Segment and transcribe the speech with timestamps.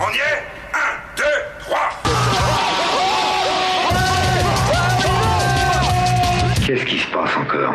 [0.00, 0.44] On y est?
[0.74, 0.78] 1,
[1.16, 1.24] 2,
[1.58, 1.78] 3
[6.66, 7.74] Qu'est-ce qui se passe encore?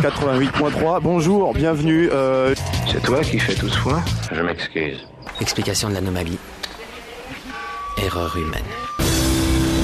[0.00, 2.08] 88.3, bonjour, bienvenue.
[2.12, 2.54] Euh...
[2.90, 4.02] C'est toi qui fais tout ce foin?
[4.32, 5.06] Je m'excuse.
[5.42, 6.38] Explication de l'anomalie.
[8.02, 8.64] Erreur humaine.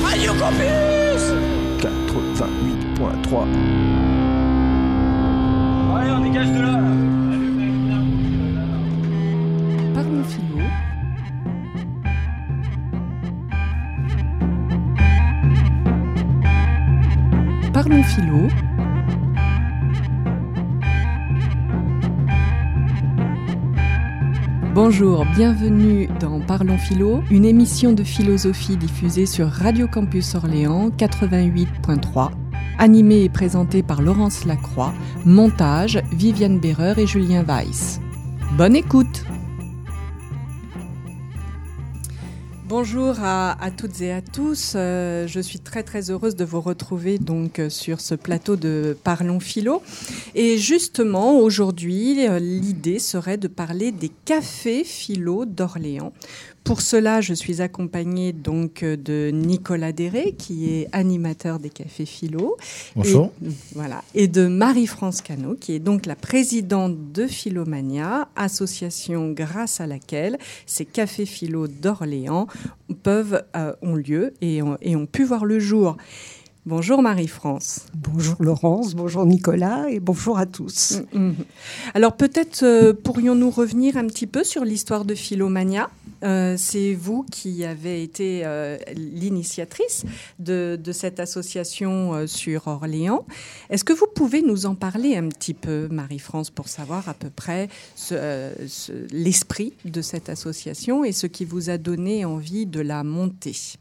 [0.03, 1.35] Radio Campus
[1.83, 3.45] 88.3.
[5.99, 7.24] Allez, on dégage de là
[17.85, 18.49] Parlons philo.
[24.73, 32.31] Bonjour, bienvenue dans Parlons Philo, une émission de philosophie diffusée sur Radio Campus Orléans 88.3,
[32.79, 34.95] animée et présentée par Laurence Lacroix,
[35.27, 38.01] montage Viviane Berreur et Julien Weiss.
[38.57, 39.25] Bonne écoute
[42.77, 44.73] Bonjour à, toutes et à tous.
[44.75, 48.99] Euh, je suis très très heureuse de vous retrouver donc euh, sur ce plateau de
[49.05, 49.81] Parlons Philo.
[50.35, 56.13] Et justement, aujourd'hui, euh, l'idée serait de parler des cafés philo d'Orléans.
[56.65, 62.57] Pour cela, je suis accompagnée donc de Nicolas Déré, qui est animateur des cafés philo.
[62.97, 63.31] Bonjour.
[63.45, 64.03] Et, voilà.
[64.15, 70.39] Et de Marie-France Cano, qui est donc la présidente de Philomania, association grâce à laquelle
[70.65, 72.47] ces cafés philo d'Orléans
[73.03, 75.99] peuvent, euh, ont lieu et ont, et ont pu voir le jour.
[76.67, 77.81] Bonjour Marie-France.
[77.95, 81.03] Bonjour Laurence, bonjour Nicolas et bonjour à tous.
[81.13, 81.35] Mm -hmm.
[81.93, 85.91] Alors peut-être euh, pourrions-nous revenir un petit peu sur l'histoire de Philomania?
[86.25, 90.05] Euh, C'est vous qui avez été euh, l'initiatrice
[90.39, 93.27] de, cette association euh, sur Orléans.
[93.71, 97.31] Est-ce que vous pouvez nous en parler un petit peu, Marie-France, pour savoir à peu
[97.31, 97.69] près
[99.11, 103.77] l'esprit de cette association et ce qui vous a donné envie de la monter?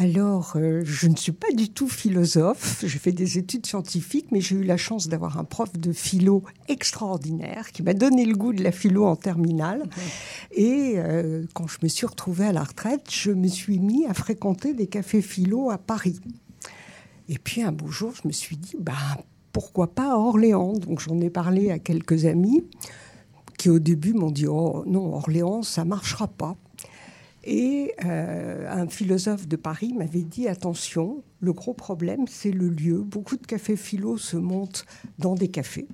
[0.00, 2.84] Alors, euh, je ne suis pas du tout philosophe.
[2.86, 6.44] J'ai fait des études scientifiques, mais j'ai eu la chance d'avoir un prof de philo
[6.68, 9.80] extraordinaire qui m'a donné le goût de la philo en terminale.
[9.80, 9.90] Mmh.
[10.52, 14.14] Et euh, quand je me suis retrouvée à la retraite, je me suis mis à
[14.14, 16.20] fréquenter des cafés philo à Paris.
[17.28, 18.94] Et puis un beau jour, je me suis dit, bah,
[19.52, 20.74] pourquoi pas à Orléans?
[20.74, 22.62] Donc j'en ai parlé à quelques amis
[23.58, 26.56] qui au début m'ont dit, oh non, Orléans, ça marchera pas.
[27.44, 32.98] Et euh, un philosophe de Paris m'avait dit attention, le gros problème, c'est le lieu.
[32.98, 34.84] Beaucoup de cafés philo se montent
[35.18, 35.88] dans des cafés.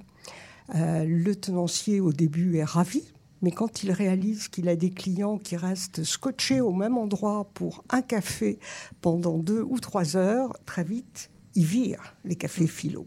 [0.74, 3.04] Euh, le tenancier, au début, est ravi,
[3.42, 7.84] mais quand il réalise qu'il a des clients qui restent scotchés au même endroit pour
[7.90, 8.58] un café
[9.02, 13.06] pendant deux ou trois heures, très vite, il vire les cafés philo.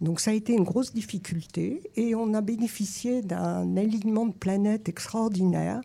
[0.00, 4.88] Donc ça a été une grosse difficulté et on a bénéficié d'un alignement de planètes
[4.88, 5.80] extraordinaire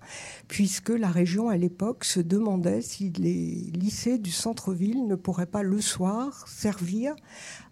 [0.48, 5.64] puisque la région à l'époque se demandait si les lycées du centre-ville ne pourraient pas
[5.64, 7.16] le soir servir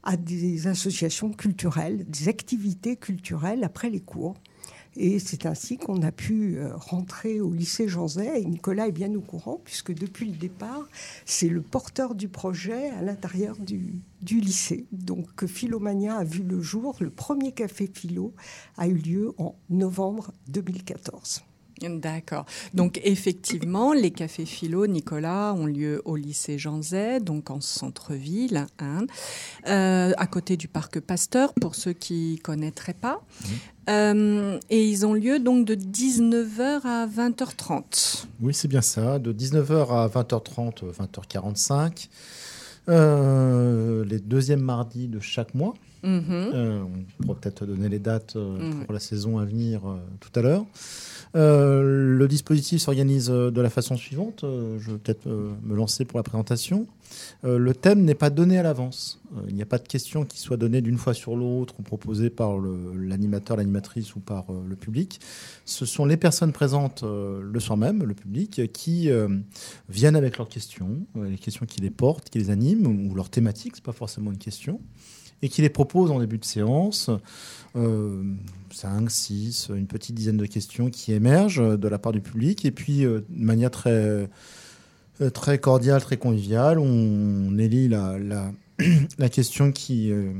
[0.04, 4.36] à des associations culturelles, des activités culturelles après les cours.
[5.02, 8.42] Et c'est ainsi qu'on a pu euh, rentrer au lycée Jean Zay.
[8.42, 10.90] Et Nicolas est bien au courant, puisque depuis le départ,
[11.26, 14.88] c'est le porteur du projet à l'intérieur du, du, lycée.
[14.92, 16.98] Donc Philomania a vu le jour.
[17.00, 18.34] Le premier café philo
[18.78, 21.44] a eu lieu en novembre 2014.
[21.82, 22.46] D'accord.
[22.74, 28.66] Donc effectivement, les cafés philo, Nicolas, ont lieu au lycée Jean Zay, donc en centre-ville,
[28.80, 29.06] hein,
[29.68, 33.22] euh, à côté du parc Pasteur, pour ceux qui connaîtraient pas.
[33.42, 33.48] Mmh.
[33.90, 38.26] Euh, et ils ont lieu donc de 19h à 20h30.
[38.42, 42.10] Oui, c'est bien ça, de 19h à 20h30, 20h45.
[42.90, 45.74] Euh, les deuxièmes mardis de chaque mois.
[46.04, 46.20] Mmh.
[46.32, 48.86] Euh, on pourra peut-être donner les dates mmh.
[48.86, 49.82] pour la saison à venir
[50.20, 50.66] tout à l'heure.
[51.36, 54.44] Euh, le dispositif s'organise de la façon suivante.
[54.44, 56.88] Euh, je vais peut-être euh, me lancer pour la présentation.
[57.44, 59.22] Euh, le thème n'est pas donné à l'avance.
[59.36, 61.84] Euh, il n'y a pas de question qui soit donnée d'une fois sur l'autre ou
[61.84, 65.20] proposée par l'animateur, l'animatrice ou par le public.
[65.66, 69.10] Ce sont les personnes présentes le soir même, le public, qui
[69.88, 73.74] viennent avec leurs questions, les questions qui les portent, qui les animent, ou leur thématique,
[73.76, 74.80] c'est pas forcément une question
[75.42, 77.10] et qui les propose en début de séance.
[77.76, 78.24] Euh,
[78.74, 82.66] 5, 6, une petite dizaine de questions qui émergent de la part du public.
[82.66, 84.28] Et puis, euh, de manière très,
[85.22, 88.18] euh, très cordiale, très conviviale, on, élit la,
[89.32, 90.34] question euh,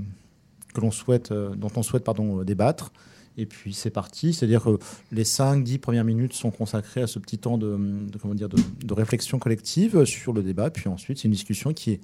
[0.74, 2.92] que l'on souhaite, dont on souhaite pardon, débattre.
[3.38, 4.80] Et puis c'est parti, c'est-à-dire que
[5.14, 7.80] les 5-10 premières minutes sont consacrées à ce petit temps de
[8.22, 10.70] comment dire, de, de, réflexion collective sur le débat.
[10.70, 12.02] Puis ensuite, c'est une discussion qui est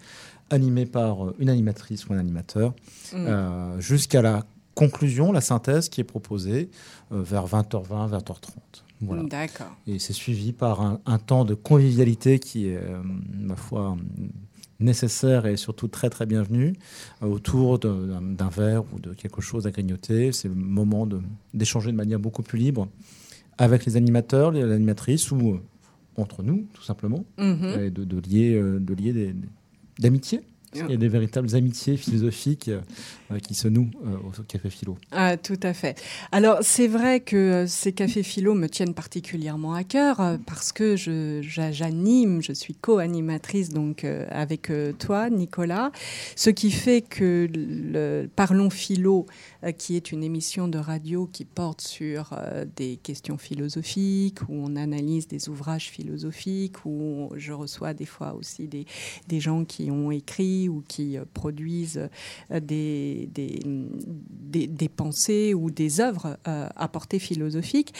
[0.49, 2.71] animée par une animatrice ou un animateur
[3.13, 3.15] mmh.
[3.15, 4.43] euh, jusqu'à la
[4.75, 6.69] conclusion, la synthèse qui est proposée
[7.11, 8.47] euh, vers 20h20, 20h30.
[9.01, 9.23] Voilà.
[9.23, 9.75] D'accord.
[9.87, 13.01] Et c'est suivi par un, un temps de convivialité qui est, euh,
[13.33, 13.97] ma foi,
[14.79, 16.73] nécessaire et surtout très très bienvenu
[17.23, 20.31] euh, autour d'un verre ou de quelque chose à grignoter.
[20.31, 21.07] C'est le moment
[21.53, 22.87] d'échanger de manière beaucoup plus libre
[23.57, 25.61] avec les animateurs, les animatrices ou euh,
[26.17, 27.79] entre nous, tout simplement, Mhm.
[27.79, 29.35] et de, de lier, euh, de lier des,
[29.99, 30.41] d'amitié.
[30.73, 32.81] Il y a des véritables amitiés philosophiques euh,
[33.41, 34.97] qui se nouent euh, au Café Philo.
[35.11, 36.01] Ah, tout à fait.
[36.31, 40.71] Alors, c'est vrai que euh, ces cafés philo me tiennent particulièrement à cœur euh, parce
[40.71, 45.91] que j'anime, je suis co-animatrice donc euh, avec euh, toi, Nicolas.
[46.35, 49.25] Ce qui fait que le Parlons Philo,
[49.63, 54.53] euh, qui est une émission de radio qui porte sur euh, des questions philosophiques, où
[54.53, 58.85] on analyse des ouvrages philosophiques, où je reçois des fois aussi des,
[59.27, 62.07] des gens qui ont écrit ou qui euh, produisent
[62.51, 62.59] euh,
[63.27, 67.93] des, pensées ou des œuvres euh, à portée philosophique.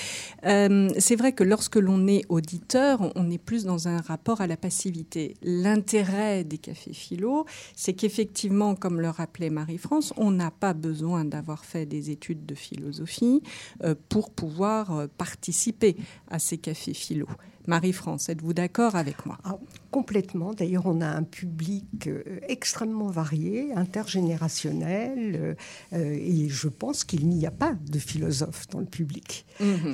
[0.45, 4.47] Euh, c'est vrai que lorsque l'on est auditeur, on est plus dans un rapport à
[4.47, 5.35] la passivité.
[5.41, 7.45] L'intérêt des cafés philo,
[7.75, 12.55] c'est qu'effectivement, comme le rappelait Marie-France, on n'a pas besoin d'avoir fait des études de
[12.55, 13.41] philosophie
[13.83, 15.95] euh, pour pouvoir participer
[16.29, 17.27] à ces cafés philo.
[17.67, 19.37] Marie-France, êtes-vous d'accord avec moi?
[19.43, 19.57] Ah,
[19.91, 20.53] complètement.
[20.53, 25.55] D'ailleurs, on a un public euh, extrêmement varié, intergénérationnel, euh,
[25.93, 29.45] euh, et je pense qu'il n'y a pas de philosophe dans le public.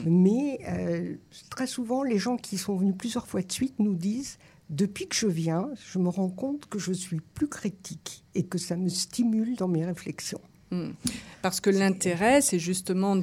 [0.06, 1.15] Mais euh,
[1.50, 4.38] très souvent, les gens qui sont venus plusieurs fois de suite nous disent
[4.69, 8.57] depuis que je viens, je me rends compte que je suis plus critique et que
[8.57, 10.41] ça me stimule dans mes réflexions.
[10.71, 10.91] Hmm.
[11.41, 13.21] Parce que l'intérêt, c'est justement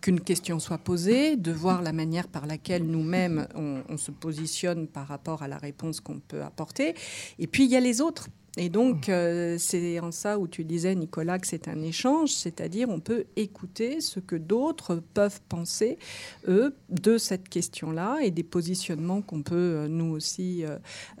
[0.00, 5.06] qu'une question soit posée, de voir la manière par laquelle nous-mêmes on se positionne par
[5.06, 6.94] rapport à la réponse qu'on peut apporter.
[7.38, 8.28] Et puis il y a les autres.
[8.56, 12.88] Et donc euh, c'est en ça où tu disais, Nicolas, que c'est un échange, c'est-à-dire
[12.88, 15.98] on peut écouter ce que d'autres peuvent penser,
[16.48, 20.64] eux, de cette question-là et des positionnements qu'on peut euh, nous aussi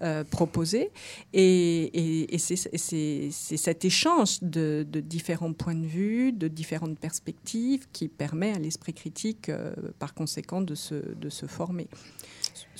[0.02, 0.90] euh, proposer.
[1.32, 8.52] Et, c'est cet échange de, de différents points de vue, de différentes perspectives qui permet
[8.52, 9.50] à l'esprit critique,
[9.98, 11.88] par conséquent, de se, de se former.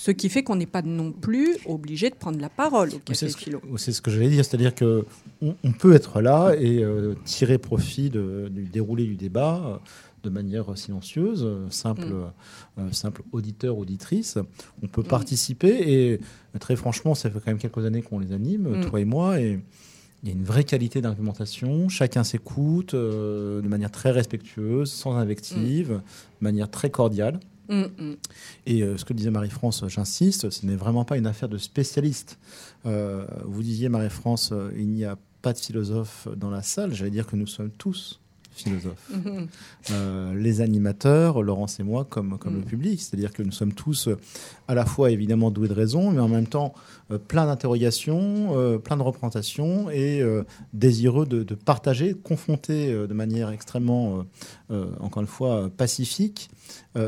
[0.01, 3.01] Ce qui fait qu'on n'est pas non plus obligé de prendre la parole au Oui,
[3.05, 3.59] café C'est ce, philo.
[3.59, 5.05] que- c'est ce que j'allais dire, c'est-à-dire que
[5.43, 9.77] on, peut être là et euh, tirer profit de- du déroulé du débat euh,
[10.23, 12.31] de manière silencieuse, simple, Mm.
[12.79, 14.39] euh, simple auditeur, auditrice.
[14.85, 16.21] On peut participer et
[16.61, 18.85] très franchement, ça fait quand même quelques années qu'on les anime, Mm.
[18.91, 19.59] toi et moi, et
[20.23, 21.89] il y a une vraie qualité d'argumentation.
[21.89, 26.01] Chacun s'écoute euh, de manière très respectueuse, sans invective, de
[26.45, 27.41] manière très cordiale.
[27.69, 32.39] Et euh, ce que disait Marie-France, j'insiste, ce n'est vraiment pas une affaire de spécialistes.
[32.87, 36.95] Euh, vous disiez, Marie-France, euh, il n'y a pas de philosophe dans la salle.
[36.95, 38.21] J'allais dire que nous sommes tous
[38.61, 39.11] philosophes.
[39.19, 39.49] Mhm.
[39.91, 42.61] Euh, les animateurs, Laurence et moi, comme, comme Mm.
[42.61, 43.01] le public.
[43.01, 44.19] C'est-à-dire que nous sommes tous euh,
[44.69, 46.73] à la fois évidemment doués de raison, mais en même temps
[47.11, 52.93] euh, plein d'interrogations, euh, plein de représentations et euh, désireux de, de partager, de confronter
[52.93, 54.25] de manière extrêmement,
[55.01, 56.51] encore une fois, pacifique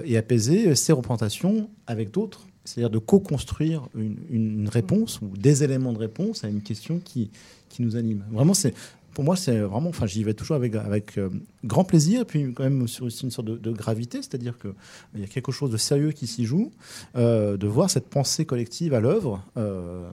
[0.04, 2.46] et apaisée ces représentations avec d'autres.
[2.64, 7.30] C'est-à-dire de co-construire une, une réponse ou des éléments de réponse à une question qui,
[7.68, 8.24] qui nous anime.
[8.30, 8.74] Vraiment, c'est
[9.14, 11.30] pour moi, c'est vraiment, enfin, j'y vais toujours avec, avec euh,
[11.64, 15.26] grand plaisir, et puis quand même aussi une sorte de, gravité, c'est-à-dire qu'il y a
[15.26, 16.70] quelque chose de sérieux qui s'y joue,
[17.16, 20.10] euh, de voir cette pensée collective à l'œuvre euh, euh,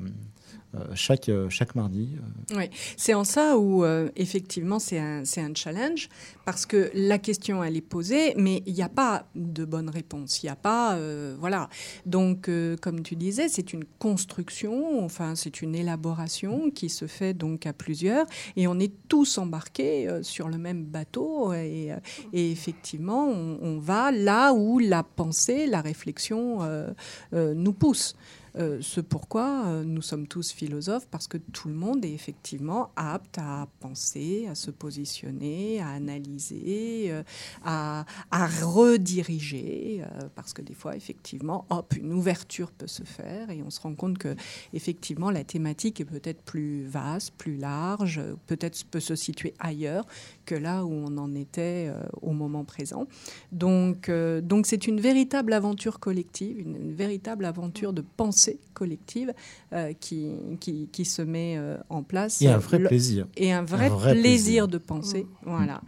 [0.96, 2.10] chaque, euh, chaque mardi.
[2.56, 6.10] Oui, c'est en ça où euh, effectivement c'est un, un challenge
[6.46, 10.44] parce que la question elle est posée, mais il n'y a pas de bonne réponse.
[10.44, 11.70] Il n'y a pas, euh, voilà.
[12.06, 17.34] Donc euh, comme tu disais, c'est une construction, enfin c'est une élaboration qui se fait
[17.34, 21.98] donc à plusieurs et on est tous embarqués euh, sur le même bateau et, euh,
[22.34, 26.90] effectivement on, on va là où la pensée, la réflexion euh,
[27.34, 28.16] euh, nous pousse.
[28.58, 32.90] Euh, ce pourquoi euh, nous sommes tous philosophes, parce que tout le monde est effectivement
[32.96, 37.22] apte à penser, à se positionner, à analyser, euh,
[37.64, 40.04] à, rediriger,
[40.36, 43.94] parce que des fois, effectivement, hop, une ouverture peut se faire et on se rend
[43.94, 44.36] compte que,
[44.74, 50.06] effectivement, la thématique est peut-être plus vaste, plus large, peut-être peut se situer ailleurs
[50.46, 53.08] que là où on en était au moment présent.
[53.52, 59.34] Donc, donc c'est une véritable aventure collective, une, une véritable aventure de pensée collective
[59.74, 62.42] euh, qui, qui, qui se met euh, en place.
[62.42, 63.28] Et un vrai Le- plaisir.
[63.36, 64.68] et un vrai, Un vrai plaisir, plaisir.
[64.68, 65.82] de penser, voilà,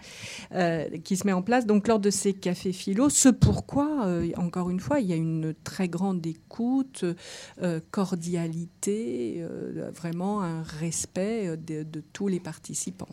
[0.54, 1.66] euh, qui se met en place.
[1.66, 5.18] Donc lors de ces cafés philo, ce pourquoi, euh, encore une fois, il y a
[5.18, 7.06] une très grande écoute,
[7.62, 13.08] euh, cordialité, euh, vraiment un respect de, de tous les participants.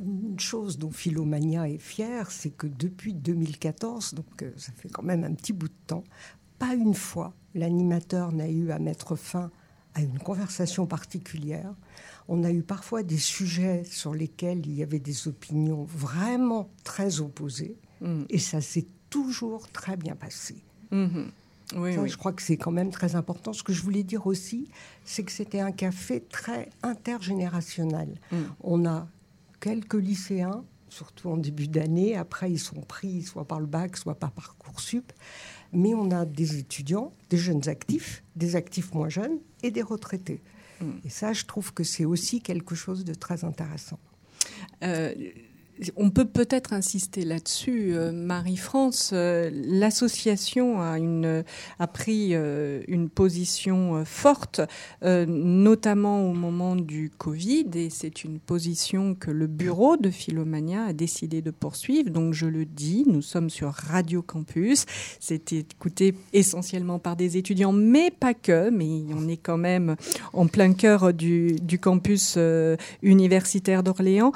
[0.00, 5.24] une chose dont Philomania est fière, c'est que depuis 2014, donc ça fait quand même
[5.24, 6.04] un petit bout de temps,
[6.58, 9.50] pas une fois l'animateur n'a eu à mettre fin
[9.94, 11.74] à une conversation particulière.
[12.28, 17.20] On a eu parfois des sujets sur lesquels il y avait des opinions vraiment très
[17.20, 18.24] opposées, mm.
[18.28, 20.56] et ça s'est toujours très bien passé.
[20.92, 21.26] Mm-hmm.
[21.76, 23.52] Oui, Je crois que c'est quand même très important.
[23.52, 24.70] Ce que je voulais dire aussi,
[25.04, 28.18] c'est que c'était un café très intergénérationnel.
[28.32, 28.36] Mm.
[28.62, 29.06] On a
[29.60, 32.16] quelques lycéens, surtout en début d'année.
[32.16, 35.12] Après, ils sont pris soit par le bac, soit par Parcoursup.
[35.72, 40.40] Mais on a des étudiants, des jeunes actifs, des actifs moins jeunes et des retraités.
[40.80, 40.90] Mm.
[41.04, 43.98] Et ça, je trouve que c'est aussi quelque chose de très intéressant.
[44.82, 45.14] Euh,
[45.96, 49.10] on peut peut-être insister là-dessus, euh, Marie-France.
[49.12, 50.96] Euh, l'association a,
[51.78, 54.60] a pris euh, une position forte,
[55.02, 60.92] notamment au moment du Covid, et c'est une position que le bureau de Philomania a
[60.92, 62.10] décidé de poursuivre.
[62.10, 64.84] Donc je le dis, nous sommes sur Radio Campus.
[65.20, 68.70] C'est écouté essentiellement par des étudiants, mais pas que.
[68.70, 69.96] Mais on est quand même
[70.32, 72.38] en plein cœur du, du campus
[73.02, 74.32] universitaire d'Orléans.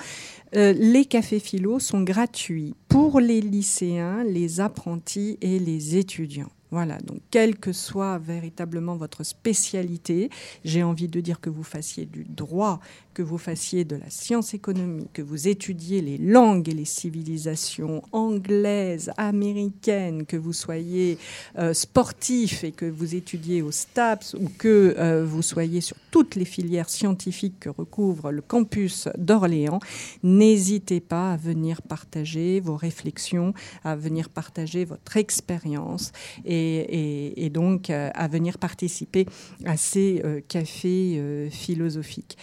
[0.55, 6.53] Euh, les cafés philo sont gratuits pour les lycéens, les apprentis et les étudiants.
[6.73, 10.31] Voilà, donc quelle que soit véritablement votre spécialité,
[10.65, 12.81] j'ai envie de dire que vous fassiez du droit,
[13.13, 18.03] que vous fassiez de la science économique, que vous étudiez les langues et les civilisations
[18.13, 21.19] anglaises, américaines, que vous soyez
[21.59, 26.37] euh, sportif et que vous étudiez au STAPS ou que euh, vous soyez sur toutes
[26.37, 29.81] les filières scientifiques que recouvre le campus d'Orléans,
[30.23, 33.53] n'hésitez pas à venir partager vos réflexions,
[33.85, 36.13] à venir partager votre expérience
[36.47, 39.27] et et, donc euh, à venir participer
[39.65, 42.37] à ces euh, cafés euh, philosophiques.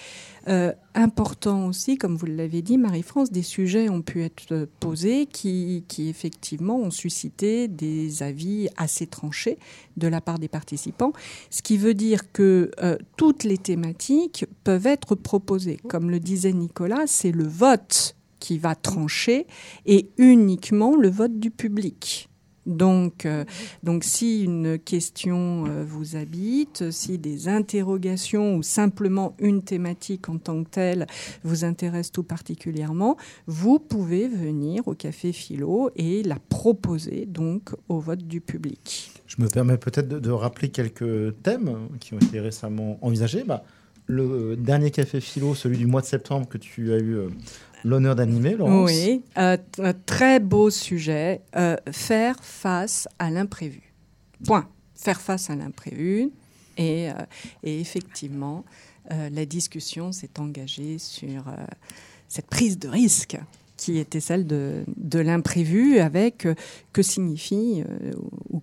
[0.96, 6.10] important aussi, comme vous l'avez dit, Marie-France, des sujets ont pu être posés qui, qui,
[6.10, 9.60] effectivement ont suscité des avis assez tranchés
[9.98, 11.14] de la part des participants,
[11.52, 12.72] ce qui veut dire que
[13.16, 15.78] toutes les thématiques peuvent être proposées.
[15.88, 19.46] Comme le disait Nicolas, c'est le vote qui va trancher
[19.86, 22.29] et uniquement le vote du public.
[22.66, 23.46] Donc, euh,
[23.84, 30.38] donc si une question euh, vous habite, si des interrogations ou simplement une thématique en
[30.38, 31.08] tant que telle
[31.44, 38.00] vous intéresse tout particulièrement, vous pouvez venir au Café Philo et la proposer donc au
[38.00, 39.12] vote du public.
[39.28, 43.44] Je me permets peut-être de, rappeler quelques thèmes qui ont été récemment envisagés.
[43.44, 43.64] Bah,
[44.10, 47.30] le dernier Café Philo, celui du mois de septembre que tu as eu euh,
[47.84, 48.92] l'honneur d'animer, Laurence.
[48.92, 53.94] Oui, euh, un très beau sujet, euh, faire face à l'imprévu.
[54.46, 54.68] Point.
[54.96, 56.32] Faire face à l'imprévu.
[56.78, 57.14] Et, euh,
[57.64, 58.64] et, effectivement,
[59.10, 61.46] la discussion s'est engagée sur
[62.28, 63.40] cette prise de risque
[63.76, 66.48] qui était celle de, de l'imprévu avec
[66.94, 67.84] que signifie
[68.52, 68.62] ou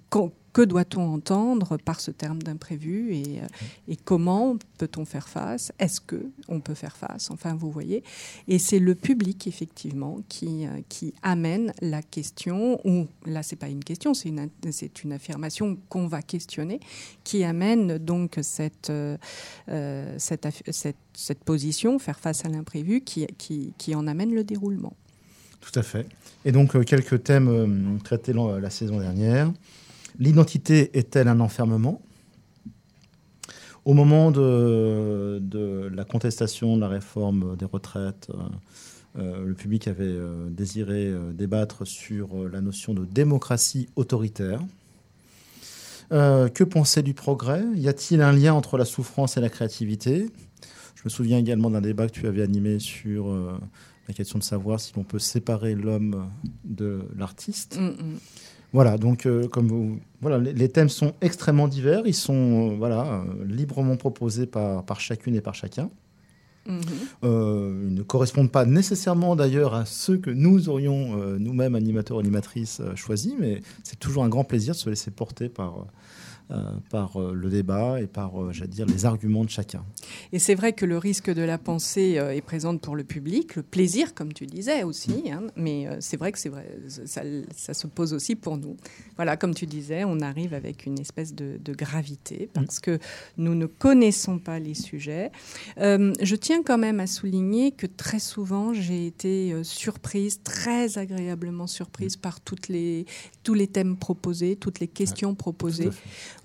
[0.56, 3.46] que doit-on entendre par ce terme d'imprévu et, euh,
[3.88, 5.70] et, comment peut-on faire face?
[5.78, 7.30] Est-ce que on peut faire face?
[7.30, 8.02] Enfin, vous voyez.
[8.48, 12.80] Et c'est le public effectivement qui, euh, qui amène la question.
[12.86, 16.80] Ou là, c'est pas une question, c'est une c'est une affirmation qu'on va questionner,
[17.22, 19.18] qui amène donc cette euh,
[20.16, 24.96] cette, cette, cette position, faire face à l'imprévu, qui, qui, qui en amène le déroulement.
[25.60, 26.06] Tout à fait.
[26.46, 29.52] Et donc, quelques thèmes traités la saison dernière.
[30.18, 32.00] L'identité est-elle un enfermement?
[33.86, 38.42] Au moment de, la contestation de la réforme des retraites, euh,
[39.18, 44.60] euh, le public avait euh, désiré débattre sur la notion de démocratie autoritaire.
[46.10, 47.62] que penser du progrès?
[47.76, 50.30] Y a-t-il un lien entre la souffrance et la créativité?
[50.96, 53.32] Je me souviens également d'un débat que tu avais animé sur
[54.08, 56.28] la question de savoir si l'on peut séparer l'homme
[56.64, 57.78] de l'artiste.
[57.78, 58.18] Mm, mm.
[58.72, 63.04] Voilà, donc euh, comme vous, voilà, les, thèmes sont extrêmement divers, ils sont euh, voilà
[63.04, 65.90] euh, librement proposés par, par chacune et par chacun.
[66.68, 66.80] Mhm.
[67.22, 73.34] ils ne correspondent pas nécessairement d'ailleurs à ceux que nous aurions nous-mêmes animateurs animatrices choisis,
[73.38, 75.86] mais c'est toujours un grand plaisir de se laisser porter par
[76.90, 79.84] par euh, le débat et par, euh, dire, les arguments de chacun.
[80.32, 83.62] Et c'est vrai que le risque de la pensée est présent pour le public, le
[83.62, 85.32] plaisir, comme tu disais aussi, mm.
[85.32, 87.22] hein, mais c'est vrai que c'est vrai, ça,
[87.54, 88.76] ça, se pose aussi pour nous.
[89.16, 92.98] Voilà, comme tu disais, on arrive avec une espèce de, gravité parce que
[93.36, 95.30] nous ne connaissons pas les sujets.
[95.76, 101.66] je tiens quand même à souligner que très souvent, j'ai été euh, surprise, très agréablement
[101.66, 103.06] surprise par toutes les,
[103.42, 105.90] tous les thèmes proposés, toutes les questions proposées.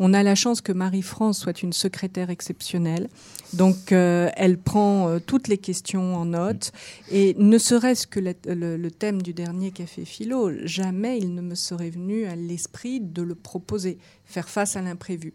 [0.03, 3.07] On a la chance que Marie-France soit une secrétaire exceptionnelle.
[3.53, 6.71] Donc, euh, elle prend euh, toutes les questions en note.
[7.11, 11.91] Et ne serait-ce que le, thème du dernier Café Philo, jamais il ne me serait
[11.91, 15.33] venu à l'esprit de le proposer faire face à l'imprévu.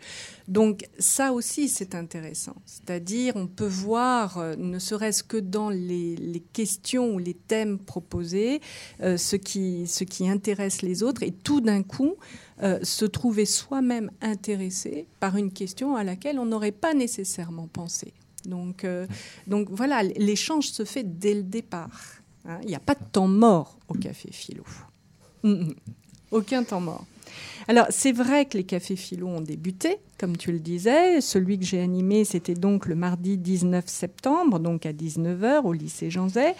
[0.48, 2.56] Donc ça aussi, c'est intéressant.
[2.64, 8.60] C'est-à-dire, on peut voir, euh, ne serait-ce que dans les, questions ou les thèmes proposés,
[9.00, 12.14] ce, qui, ce qui intéresse les autres, et tout d'un coup,
[12.82, 14.10] se trouver soi-même
[14.56, 18.12] intéressé par une question à laquelle on n'aurait pas nécessairement pensé.
[18.44, 18.86] Donc,
[19.46, 22.22] donc voilà, l'échange se fait dès le départ.
[22.44, 22.58] Hein.
[22.62, 24.64] Il n'y a pas de temps mort au café philo.
[26.30, 27.04] Aucun temps mort.
[27.68, 31.20] Alors, c'est vrai que les cafés philo ont débuté, comme tu le disais.
[31.20, 36.10] Celui que j'ai animé, c'était donc le mardi 19 septembre, donc à 19h au lycée
[36.10, 36.54] Jean Zay.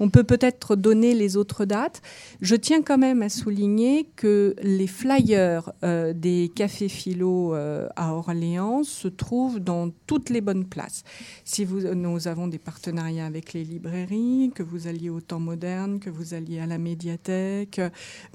[0.00, 2.02] On peut peut-être donner les autres dates.
[2.40, 8.14] Je tiens quand même à souligner que les flyers euh, des cafés philo euh, à
[8.14, 11.04] Orléans se trouvent dans toutes les bonnes places.
[11.44, 16.10] Si nous avons des partenariats avec les librairies, que vous alliez au temps moderne, que
[16.10, 17.80] vous alliez à la médiathèque,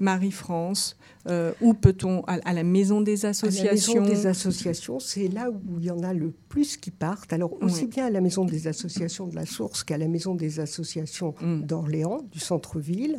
[0.00, 0.96] Marie-France,
[1.28, 3.94] euh, où peut-on à, la maison des associations.
[3.94, 7.32] la maison des associations, c'est là où il y en a le plus qui partent.
[7.32, 10.60] Alors aussi bien à la maison des associations de la Source qu'à la maison des
[10.60, 11.62] associations mm.
[11.62, 13.18] d'Orléans, du centre-ville,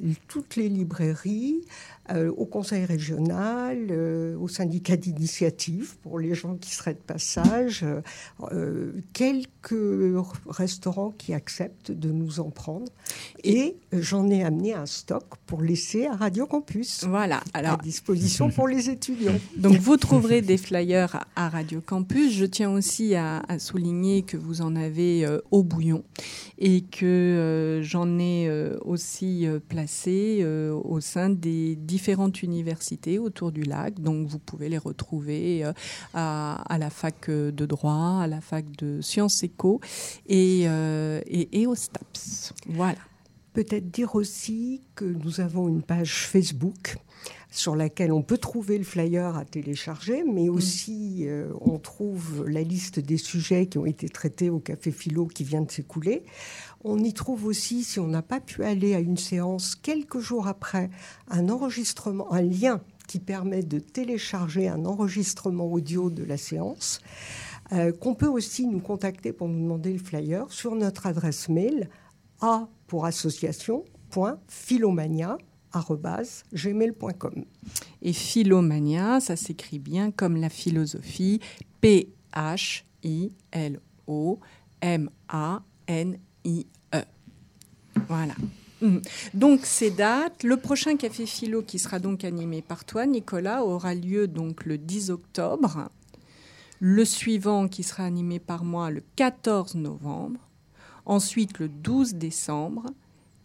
[0.00, 0.12] mm.
[0.28, 1.62] toutes les librairies,
[2.10, 7.82] euh, au conseil régional, euh, au syndicat d'initiative pour les gens qui seraient de passage,
[8.52, 12.92] euh, quelques restaurants qui acceptent de nous en prendre.
[13.42, 17.04] Et j'en ai amené un stock pour laisser à Radio Campus.
[17.08, 19.40] Voilà, alors, à disposition pour les étudiants.
[19.56, 22.34] Donc vous trouverez des flyers à Radio Campus.
[22.34, 26.04] Je tiens aussi à, souligner que vous en avez au bouillon
[26.58, 28.50] et que j'en ai
[28.84, 34.00] aussi placé au sein des différentes universités autour du lac.
[34.00, 35.72] Donc vous pouvez les retrouver euh,
[36.12, 39.80] à, la fac de droit, à la fac de sciences éco
[40.26, 42.52] et, euh, et, et au STAPS.
[42.66, 42.98] Voilà.
[43.52, 46.96] Peut-être dire aussi que nous avons une page Facebook
[47.54, 50.50] sur laquelle on peut trouver le flyer à télécharger, mais mm.
[50.50, 55.26] aussi euh, on trouve la liste des sujets qui ont été traités au Café Philo
[55.26, 56.24] qui vient de s'écouler.
[56.84, 60.46] On y trouve aussi, si on n'a pas pu aller à une séance quelques jours
[60.46, 60.90] après,
[61.28, 67.00] un enregistrement, un lien qui permet de télécharger un enregistrement audio de la séance,
[67.72, 71.88] euh, qu'on peut aussi nous contacter pour nous demander le flyer sur notre adresse mail
[72.40, 73.06] a pour
[76.52, 77.44] gmail.com.
[78.02, 81.40] Et Philomania, ça s'écrit bien comme la philosophie,
[86.44, 87.04] P-H-I-L-O-M-A-N-I-E.
[88.08, 88.34] Voilà.
[88.80, 88.98] Mm.
[89.34, 93.94] Donc ces dates, le prochain café philo qui sera donc animé par toi, Nicolas, aura
[93.94, 95.88] lieu donc le 10 octobre.
[96.80, 100.40] Le suivant qui sera animé par moi le 14 novembre.
[101.06, 102.86] Ensuite le 12 décembre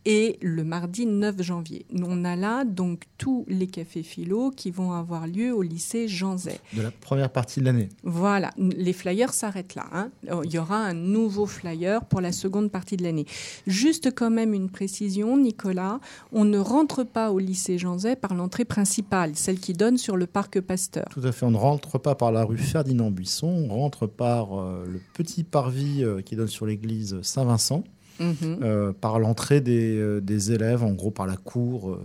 [0.05, 1.85] et le mardi 9 janvier.
[2.01, 6.37] On a là donc tous les cafés philo qui vont avoir lieu au lycée Jean
[6.37, 6.59] Zay.
[6.73, 7.89] De la première partie de l'année.
[8.03, 9.85] Voilà, les flyers s'arrêtent là.
[9.91, 10.09] Hein.
[10.31, 13.25] Oh, il y aura un nouveau flyer pour la seconde partie de l'année.
[13.67, 15.99] Juste quand même une précision, Nicolas,
[16.31, 20.17] on ne rentre pas au lycée Jean Zay par l'entrée principale, celle qui donne sur
[20.17, 21.05] le parc Pasteur.
[21.11, 24.59] Tout à fait, on ne rentre pas par la rue Ferdinand Buisson, on rentre par
[24.59, 27.83] euh, le petit parvis euh, qui donne sur l'église Saint-Vincent.
[28.19, 28.59] Mhm.
[28.61, 32.01] Euh, par l'entrée euh, des, élèves, en gros par la cour euh,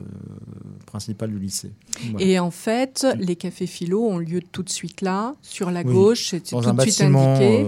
[0.87, 1.73] principale du lycée.
[2.19, 6.29] Et en fait, les cafés philo ont lieu tout de suite là, sur la gauche,
[6.31, 7.67] c'est tout de suite indiqué.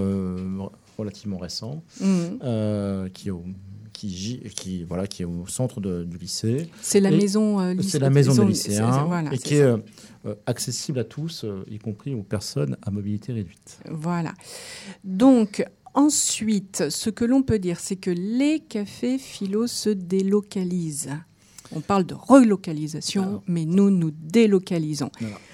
[0.96, 3.10] relativement récent, mhm.
[3.12, 3.30] qui
[3.92, 6.68] qui, qui, voilà, qui est au centre du lycée.
[6.82, 9.74] C'est la, maison, C'est la maison de lycéens et qui est
[10.44, 13.80] accessible à tous, y compris aux personnes à mobilité réduite.
[13.90, 14.34] Voilà.
[15.02, 15.64] Donc,
[15.96, 21.10] Ensuite, ce que l'on peut dire, c'est que les cafés philo se délocalisent.
[21.72, 25.10] On parle de relocalisation, mais nous, nous délocalisons.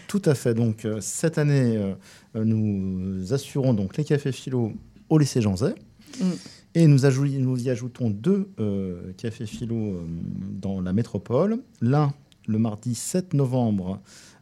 [0.09, 0.53] tout à fait.
[0.53, 1.77] Donc, euh, cette année,
[2.35, 4.73] euh, nous assurons donc les cafés philo
[5.09, 5.75] au lycée Jean Zay.
[6.21, 6.25] Mm.
[6.75, 6.99] Et nous,
[7.39, 10.01] nous, y ajoutons deux euh, cafés philo
[10.61, 11.59] dans la métropole.
[11.81, 12.13] L'un,
[12.49, 14.01] le mardi 7 novembre,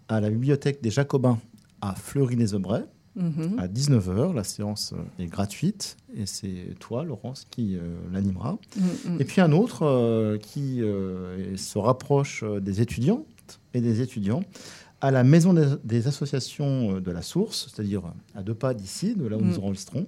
[0.08, 1.38] à la bibliothèque des Jacobins
[1.82, 2.86] à Fleury-les-Aubrais.
[3.16, 3.58] Mhm.
[3.58, 4.34] à 19h.
[4.34, 7.80] La séance euh, est gratuite et c'est toi, Laurence, qui euh,
[8.12, 8.58] l'animera.
[8.76, 9.20] Mhm.
[9.20, 10.82] Et puis un autre euh, qui
[11.56, 13.26] se rapproche des étudiantes
[13.74, 14.42] et des étudiants
[15.00, 18.02] à la maison des, associations de la Source, c'est-à-dire
[18.34, 19.64] à deux pas d'ici, de là où nous mhm.
[19.64, 20.06] enregistrons.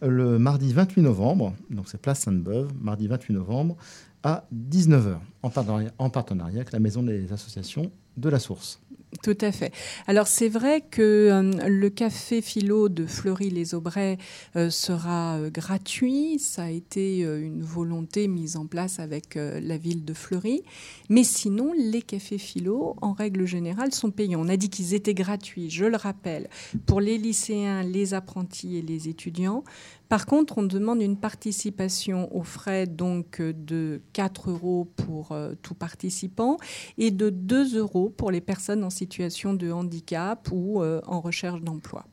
[0.00, 3.76] le mardi 28 novembre, donc c'est place Sainte-Beuve, mardi 28 novembre,
[4.22, 8.80] à 19h, en partenariat, en partenariat avec la Maison des associations de la Source.
[9.22, 9.72] Tout à fait.
[10.06, 14.18] Alors c'est vrai que euh, le café philo de Fleury-les-Aubrais
[14.56, 16.38] euh, sera euh, gratuit.
[16.38, 20.62] Ça a été une volonté mise en place avec la ville de Fleury.
[21.08, 24.40] Mais sinon, les cafés philo, en règle générale, sont payants.
[24.42, 26.48] On a dit qu'ils étaient gratuits, je le rappelle,
[26.86, 29.64] pour les lycéens, les apprentis et les étudiants.
[30.08, 36.56] Par contre, on demande une participation aux frais donc de 4 euros pour tout participant
[36.98, 41.60] et de 2 euros pour les personnes en situation de handicap ou euh, en recherche
[41.60, 42.06] d'emploi.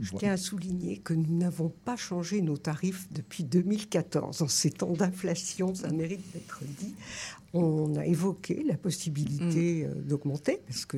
[0.00, 4.42] Je tiens à souligner que nous n'avons pas changé nos tarifs depuis 2014.
[4.42, 6.94] En ces temps d'inflation, ça mérite d'être dit.
[7.52, 9.90] On a évoqué la possibilité mm.
[9.90, 10.96] euh, d'augmenter, parce que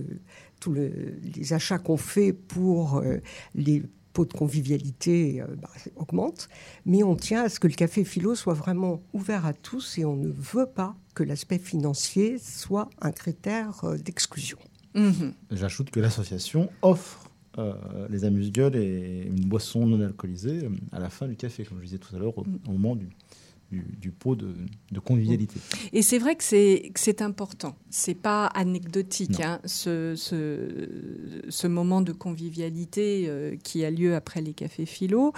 [0.60, 3.18] tous les achats qu'on fait pour euh,
[3.54, 3.82] les
[4.16, 6.48] pots de convivialité bah, augmentent.
[6.86, 10.06] Mais on tient à ce que le café philo soit vraiment ouvert à tous et
[10.06, 14.58] on ne veut pas que l'aspect financier soit un critère d'exclusion.
[14.94, 15.34] Mhm.
[15.50, 17.26] J'ajoute que l'association offre
[17.58, 17.72] euh,
[18.10, 21.84] les amuse-gueules et une boisson non alcoolisée euh, à la fin du café, comme je
[21.84, 22.58] disais tout à l'heure, au, mm.
[22.68, 23.08] moment du,
[23.98, 24.54] du, pot de,
[25.00, 25.60] convivialité.
[25.92, 27.76] Et c'est vrai que c'est important.
[27.90, 34.52] C'est pas anecdotique hein, ce, ce, moment de convivialité euh, qui a lieu après les
[34.52, 35.32] cafés philo,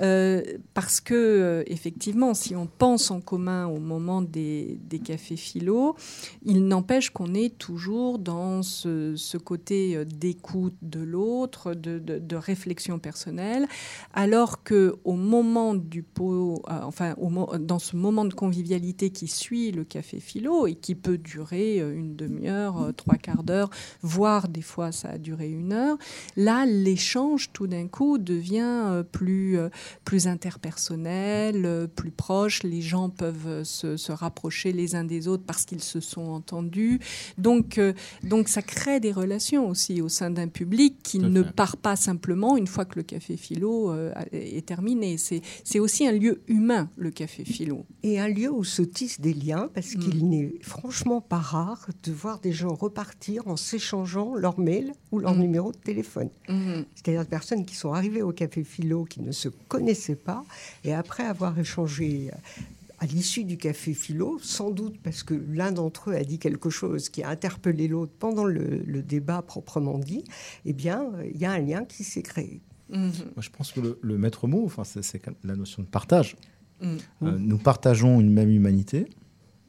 [0.00, 0.42] euh,
[0.74, 5.96] parce que euh, effectivement, si on pense en commun au moment des, des cafés philo,
[6.44, 13.66] il n'empêche qu'on est toujours dans ce, côté d'écoute de l'autre, de, de, réflexion personnelle,
[14.14, 19.72] alors que au moment du pot, enfin au, dans ce moment de convivialité qui suit
[19.72, 23.68] le café philo et qui peut durer euh, une demi-heure, euh, trois quarts d'heure,
[24.02, 25.98] voire des fois ça a duré une heure,
[26.36, 29.58] là l'échange tout d'un coup devient euh, plus,
[30.04, 35.82] plus interpersonnel, plus proche, les gens peuvent se, rapprocher les uns des autres parce qu'ils
[35.82, 37.00] se sont entendus.
[37.38, 37.80] Donc,
[38.22, 42.56] donc ça crée des relations aussi au sein d'un public qui ne part pas simplement
[42.56, 43.92] une fois que le café philo
[44.32, 45.16] est terminé.
[45.18, 47.61] C'est aussi un lieu humain, le café philo.
[48.02, 50.28] Et un lieu où se tissent des liens, parce qu'il mm.
[50.28, 55.34] n'est franchement pas rare de voir des gens repartir en s'échangeant leur mail ou leur
[55.34, 55.40] mm.
[55.40, 56.30] numéro de téléphone.
[56.48, 56.82] Mm.
[56.94, 60.44] C'est-à-dire des personnes qui sont arrivées au café philo, qui ne se connaissaient pas,
[60.84, 62.62] et après avoir échangé euh,
[62.98, 66.70] à l'issue du café philo, sans doute parce que l'un d'entre eux a dit quelque
[66.70, 70.22] chose qui a interpellé l'autre pendant le, débat proprement dit,
[70.64, 72.60] eh bien, il y a un lien qui s'est créé.
[72.90, 76.36] Moi, je pense que le, le maître mot, enfin, c'est la notion de partage.
[76.82, 79.06] Euh, nous partageons une même humanité,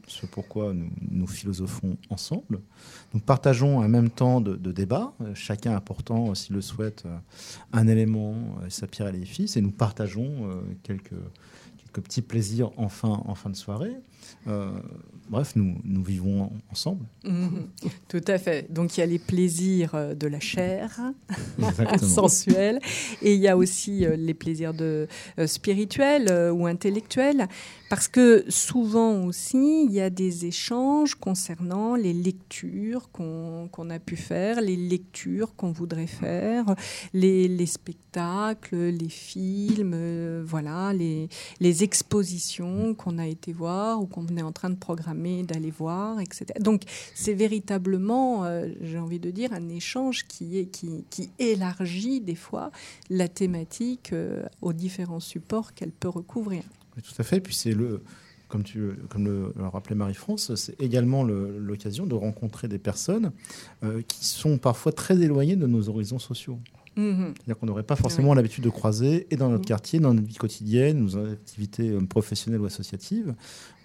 [0.08, 2.62] ce pourquoi nous, philosophons ensemble.
[3.13, 7.17] Nous partageons un même temps de, débat, euh, chacun apportant, s'il le souhaite, euh,
[7.71, 8.36] un élément,
[8.69, 10.49] sa pierre à l'édifice, et nous partageons
[10.84, 11.13] quelques,
[11.93, 13.95] petits plaisirs en fin de soirée.
[15.30, 17.06] Bref, nous, nous vivons ensemble.
[17.24, 17.68] Mhm.
[18.08, 18.72] tout à fait.
[18.72, 21.00] Donc il y a les plaisirs de la chair,
[22.02, 22.80] sensuelle,
[23.22, 25.08] et il y a aussi les plaisirs de,
[25.46, 27.48] spirituels ou intellectuels.
[27.94, 34.16] Parce que souvent aussi, il y a des échanges concernant les lectures qu'on a pu
[34.16, 36.74] faire, les lectures qu'on voudrait faire,
[37.14, 44.28] les, spectacles, les films, euh, voilà, les, les expositions qu'on a été voir ou qu'on
[44.38, 46.45] est en train de programmer d'aller voir, etc.
[46.60, 46.84] Donc
[47.15, 52.36] c'est véritablement, euh, j'ai envie de dire, un échange qui, est, qui, qui élargit des
[52.36, 52.71] fois
[53.10, 56.63] la thématique euh, aux différents supports qu'elle peut recouvrir
[57.02, 57.39] tout à fait.
[57.39, 58.02] Puis c'est le,
[58.47, 63.32] comme, tu, comme le, rappelait Marie-France, c'est également l'occasion de rencontrer des personnes
[63.84, 66.60] euh, qui sont parfois très éloignées de nos horizons sociaux.
[66.98, 67.34] Mm-hmm.
[67.36, 69.68] C'est-à-dire qu'on n'aurait pas forcément l'habitude de croiser, et dans notre mm-hmm.
[69.68, 73.34] quartier, dans notre vie quotidienne, nos activités euh, professionnelles ou associatives,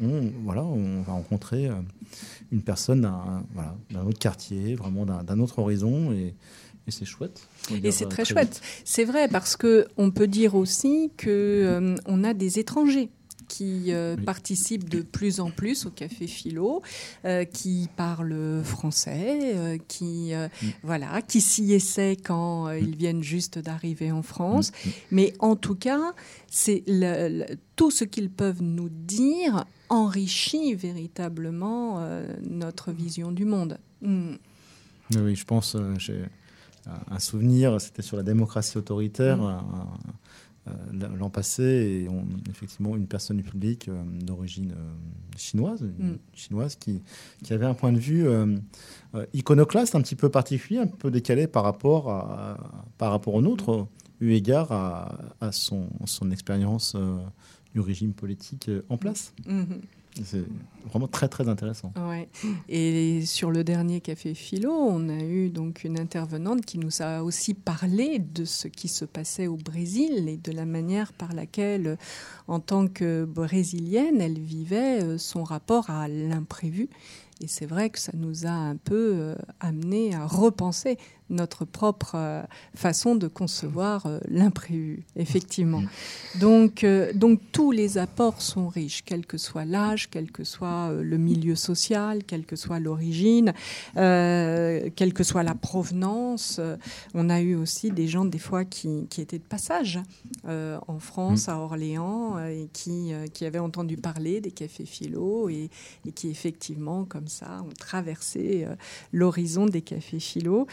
[0.01, 1.75] on, voilà, on va rencontrer euh,
[2.53, 3.75] une personne d'un voilà,
[4.07, 6.13] autre quartier, vraiment d'un autre horizon.
[6.13, 6.35] Et,
[6.87, 7.47] et c'est chouette.
[7.83, 8.63] Et c'est très, chouette.
[8.85, 13.11] C'est vrai parce que on peut dire aussi que euh, on a des étrangers
[13.49, 16.83] qui euh, participent de plus en plus au Café Philo,
[17.25, 20.67] euh, qui parlent français, qui mm.
[20.83, 24.73] voilà, qui s'y essaient quand ils viennent juste d'arriver en France.
[25.11, 26.15] Mais en tout cas,
[26.51, 26.85] c'est
[27.77, 32.07] tout ce qu'ils peuvent nous dire enrichit véritablement
[32.43, 33.79] notre vision du monde.
[34.03, 35.77] Oui, je pense.
[35.99, 36.23] j'ai
[37.11, 39.39] un souvenir, c'était sur la démocratie autoritaire.
[39.39, 39.63] Mm.
[41.19, 42.09] L'an passé, et
[42.51, 46.15] effectivement une personne du public euh, d'origine euh, chinoise, mm.
[46.35, 47.03] chinoise qui,
[47.43, 48.57] qui, avait un point de vue euh,
[49.33, 53.87] iconoclaste un petit peu particulier, un peu décalé par rapport, à, par rapport au nôtre,
[54.21, 56.97] eu égard à, son, son expérience
[57.75, 59.33] du régime politique en place.
[59.47, 59.81] Mhm.
[60.25, 60.45] C'est
[60.89, 61.93] vraiment très très intéressant.
[62.69, 67.23] Et sur le dernier café philo, on a eu donc une intervenante qui nous a
[67.23, 71.99] aussi parlé de ce qui se passait au Brésil et de la manière par laquelle,
[72.47, 76.89] en tant que brésilienne, elle vivait son rapport à l'imprévu.
[77.41, 80.99] Et c'est vrai que ça nous a un peu euh, amené à repenser
[81.31, 82.43] notre propre euh,
[82.75, 85.83] façon de concevoir euh, l'imprévu, effectivement.
[86.41, 90.93] Donc, euh, donc tous les apports sont riches, quel que soit l'âge, quel que soit
[90.93, 93.53] le milieu social, quelle que soit l'origine,
[93.95, 96.61] quelle que soit la provenance.
[97.15, 99.99] On a eu aussi des gens des fois qui, qui étaient de passage
[100.47, 101.51] en France, mm.
[101.51, 105.71] à Orléans, et qui, qui avaient entendu parler des cafés philo et,
[106.07, 108.67] et qui effectivement, comme ça, ont traversé
[109.13, 110.67] l'horizon des cafés philo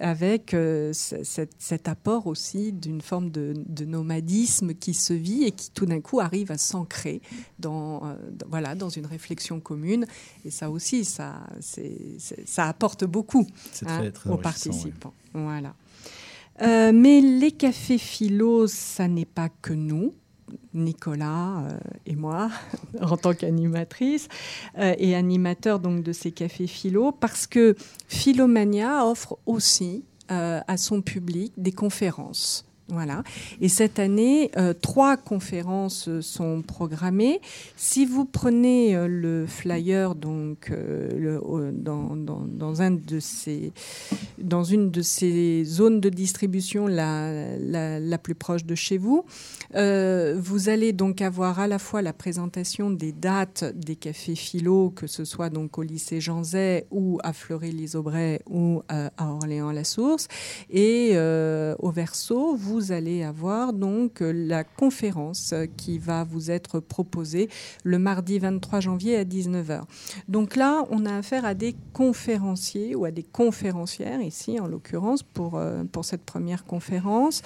[0.00, 5.86] avec euh, cet, apport aussi d'une forme de, nomadisme qui se vit et qui tout
[5.86, 7.20] d'un coup arrive à s'ancrer
[7.58, 8.14] dans, euh,
[8.48, 10.06] voilà, dans une réflexion commune.
[10.44, 13.46] Et ça aussi, ça, ça apporte beaucoup
[13.86, 15.14] hein, aux participants.
[15.32, 15.74] Voilà.
[16.62, 20.14] Euh, mais les cafés philo, ça n'est pas que nous.
[20.72, 22.50] Nicolas euh, et moi,
[23.00, 24.28] en tant qu'animatrice
[24.78, 27.74] euh, et animateur donc de ces cafés philo, parce que
[28.08, 33.22] Philomania offre aussi euh, à son public des conférences voilà.
[33.62, 37.40] Et cette année, euh, trois conférences sont programmées.
[37.76, 43.00] Si vous prenez euh, le flyer, donc euh, dans, une
[44.90, 49.24] de ces zones de distribution la, plus proche de chez vous,
[49.72, 55.06] vous allez donc avoir à la fois la présentation des dates des cafés philo, que
[55.06, 60.28] ce soit donc au lycée Jean Zay ou à Fleury-les-Aubrais ou à Orléans-la-Source,
[60.70, 61.16] et
[61.78, 67.48] au verso, vous vous allez avoir donc la conférence qui va vous être proposée
[67.84, 69.82] le mardi 23 janvier à 19h.
[70.26, 75.22] Donc là, on a affaire à des conférenciers ou à des conférencières ici en l'occurrence
[75.22, 77.42] pour, euh, pour cette première conférence.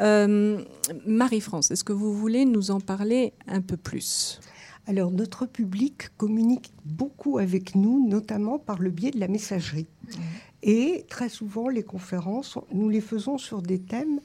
[0.00, 0.62] Euh,
[1.04, 4.38] Marie-France, est-ce que vous voulez nous en parler un peu plus?
[4.86, 9.88] Alors notre public communique beaucoup avec nous, notamment par le biais de la messagerie.
[10.04, 10.20] Mmh.
[10.62, 14.20] Et très souvent, les conférences, nous les faisons sur des thèmes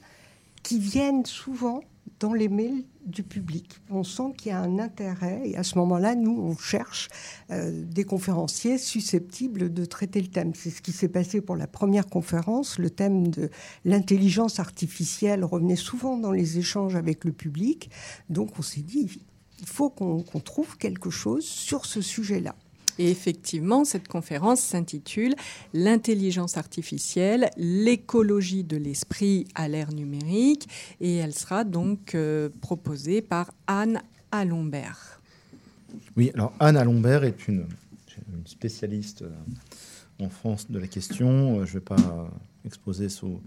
[0.63, 1.81] qui viennent souvent
[2.19, 3.81] dans les mails du public.
[3.89, 7.09] On sent qu'il y a un intérêt et à ce moment-là, nous, on cherche
[7.51, 10.53] euh, des conférenciers susceptibles de traiter le thème.
[10.55, 12.79] C'est ce qui s'est passé pour la première conférence.
[12.79, 13.49] Le thème de
[13.83, 17.89] l'intelligence artificielle revenait souvent dans les échanges avec le public.
[18.29, 19.21] Donc on s'est dit,
[19.59, 22.55] il faut qu'on trouve quelque chose sur ce sujet-là.
[22.99, 25.35] Et effectivement, cette conférence s'intitule
[25.73, 30.67] L'intelligence artificielle, l'écologie de l'esprit à l'ère numérique
[31.01, 34.01] et elle sera donc euh, proposée par Anne
[34.31, 35.21] Alombert.
[36.15, 37.65] Oui, alors Anne Alombert est une,
[38.45, 41.59] spécialiste euh, en France de la question.
[41.59, 42.29] Euh, je ne vais pas
[42.65, 43.41] exposer son,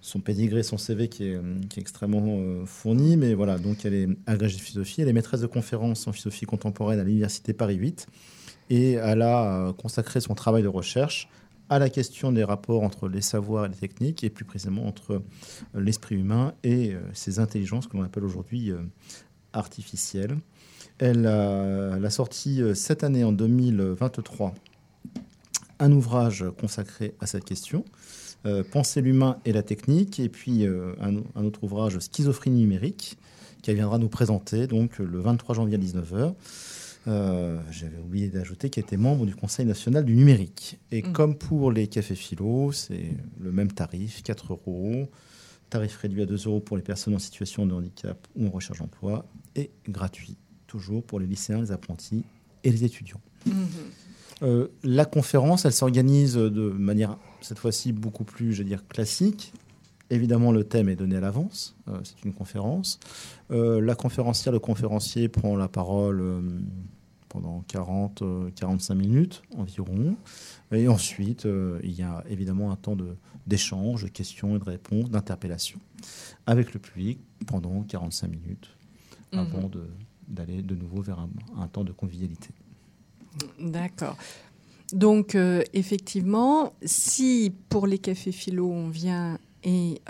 [0.00, 4.08] son pédigré, son CV qui est, qui est extrêmement fourni, mais voilà, donc elle est
[4.26, 8.06] agrégée de philosophie, elle est maîtresse de conférences en philosophie contemporaine à l'Université Paris 8
[8.72, 11.28] et elle a euh, consacré son travail de recherche
[11.68, 15.12] à la question des rapports entre les savoirs et les techniques, et plus précisément entre
[15.12, 15.20] euh,
[15.74, 18.72] l'esprit humain et ces euh, intelligences que l'on appelle aujourd'hui
[19.52, 20.38] artificielles.
[20.98, 24.54] Elle a, sorti cette année, en 2023,
[25.80, 27.84] un ouvrage consacré à cette question,
[28.72, 33.16] Penser l'humain et la technique, et puis un, autre ouvrage, Schizophrénie numérique,
[33.62, 36.34] qu'elle viendra nous présenter donc le 23 janvier à 19h.
[37.08, 40.78] Euh, j'avais oublié d'ajouter qu'il était membre du Conseil national du numérique.
[40.90, 41.12] Et mm.
[41.12, 45.08] comme pour les cafés philo, c'est le même tarif, 4 euros.
[45.70, 48.78] Tarif réduit à 2 euros pour les personnes en situation de handicap ou en recherche
[48.78, 49.26] d'emploi.
[49.56, 50.36] Et gratuit,
[50.66, 52.24] toujours pour les lycéens, les apprentis
[52.62, 53.20] et les étudiants.
[53.48, 53.52] Mm-hmm.
[54.42, 59.52] Euh, la conférence, elle s'organise de manière, cette fois-ci, beaucoup plus, je veux dire, classique.
[60.12, 61.76] Évidemment, le thème est donné à l'avance.
[61.88, 63.00] Euh, c'est une conférence.
[63.50, 66.22] la conférencière, le conférencier prend la parole
[67.32, 70.16] pendant 40-45 euh, minutes environ.
[70.70, 72.96] Et ensuite, euh, il y a évidemment un temps
[73.46, 75.80] d'échange, de, questions et de réponses, d'interpellation
[76.46, 78.68] avec le public pendant 45 minutes
[79.32, 79.38] mhm.
[79.38, 79.70] avant
[80.28, 82.50] d'aller de, nouveau vers un, temps de convivialité.
[83.58, 84.16] D'accord.
[84.92, 90.00] Donc, euh, effectivement, si pour les cafés philo, on vient et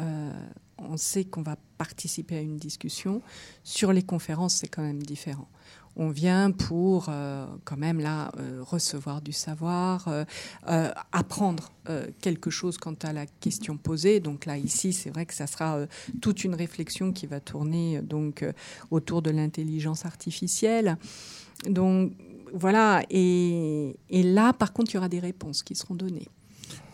[0.79, 3.23] on sait qu'on va participer à une discussion,
[3.63, 5.49] sur les conférences, c'est quand même différent
[5.97, 10.09] on vient pour euh, quand même là recevoir du savoir,
[11.13, 11.71] apprendre
[12.21, 14.21] quelque chose quant à la question posée.
[14.21, 15.81] Donc là ici, c'est vrai que ça sera
[16.21, 18.45] toute une réflexion qui va tourner donc
[18.91, 20.97] autour de l'intelligence artificielle.
[21.69, 22.13] Donc
[22.55, 26.29] voilà, et là par contre, il y aura des réponses qui seront données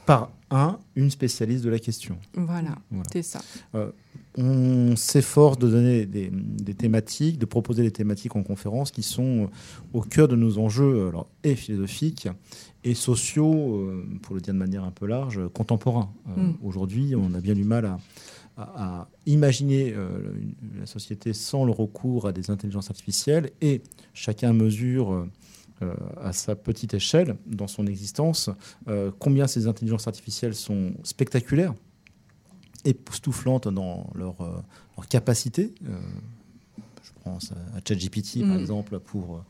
[0.08, 2.16] par un, une spécialiste de la question.
[2.32, 2.78] Voilà,
[3.12, 3.42] c'est ça.
[3.74, 3.90] Euh,
[4.38, 6.30] on s'efforce de donner des,
[6.72, 9.50] thématiques, de proposer des thématiques en conférence qui sont
[9.92, 12.26] au cœur de nos enjeux alors, et philosophiques
[12.84, 16.10] et sociaux, euh, pour le dire de manière un peu large, contemporains.
[16.28, 16.56] Euh, mm.
[16.62, 17.98] Aujourd'hui, on a bien du mal à,
[18.56, 19.94] à, imaginer
[20.80, 23.82] la société sans le recours à des intelligences artificielles et
[24.14, 25.28] chacun mesure
[25.82, 28.50] euh, à sa petite échelle dans son existence,
[28.88, 31.74] euh, combien ces intelligences artificielles sont spectaculaires,
[32.84, 34.60] époustouflantes dans leur, euh,
[34.96, 35.74] leur capacité
[37.36, 38.60] à ChatGPT, par mm.
[38.60, 39.44] exemple, pour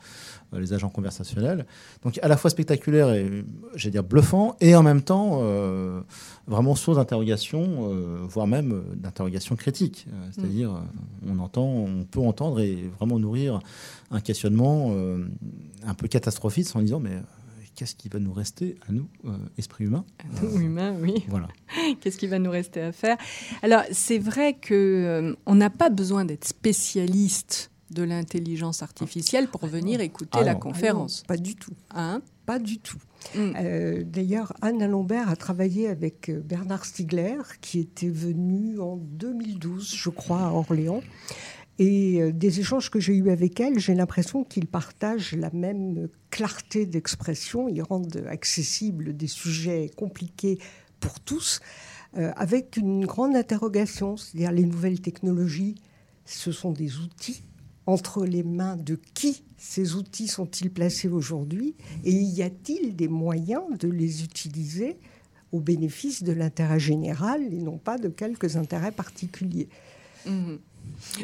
[0.54, 1.66] euh, les agents conversationnels.
[2.02, 6.00] Donc, à la fois spectaculaire et, j'allais dire, bluffant, et en même temps, euh,
[6.46, 10.06] vraiment source d'interrogation, euh, voire même d'interrogation critique.
[10.32, 10.82] C'est-à-dire,
[11.26, 13.60] on entend, on peut entendre et vraiment nourrir
[14.10, 14.92] un questionnement
[15.86, 17.20] un peu catastrophiste en disant, mais
[17.78, 21.24] qu'est-ce qui va nous rester à nous, euh, esprits humains À nous, humains, oui.
[21.28, 21.46] Voilà.
[22.00, 23.16] qu'est-ce qui va nous rester à faire?
[23.62, 29.60] Alors, c'est vrai qu'on euh, on n'a pas besoin d'être spécialiste de l'intelligence artificielle pour
[29.62, 31.22] ah, venir écouter la conférence.
[31.28, 31.72] pas du tout.
[31.94, 32.20] Hein?
[32.46, 32.98] Pas du tout.
[33.36, 33.52] Hmm.
[33.56, 40.10] Euh, d'ailleurs, Anne Lambert a travaillé avec Bernard Stiegler, qui était venu en 2012, je
[40.10, 41.00] crois, à Orléans.
[41.78, 46.08] Et euh, des échanges que j'ai eus avec elle, j'ai l'impression qu'ils partagent la même
[46.30, 47.68] clarté d'expression.
[47.68, 50.58] Ils rendent accessibles des sujets compliqués
[51.00, 51.60] pour tous,
[52.16, 55.76] euh, avec une grande interrogation, c'est-à-dire les nouvelles technologies,
[56.24, 57.42] ce sont des outils.
[57.86, 61.74] Entre les mains de qui ces outils sont-ils placés aujourd'hui?
[62.04, 64.98] Et y a-t-il des moyens de les utiliser
[65.52, 69.68] au bénéfice de l'intérêt général et non pas de quelques intérêts particuliers?
[70.26, 70.56] Mmh.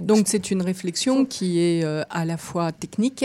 [0.00, 3.24] Donc c'est une réflexion qui est euh, à la fois technique,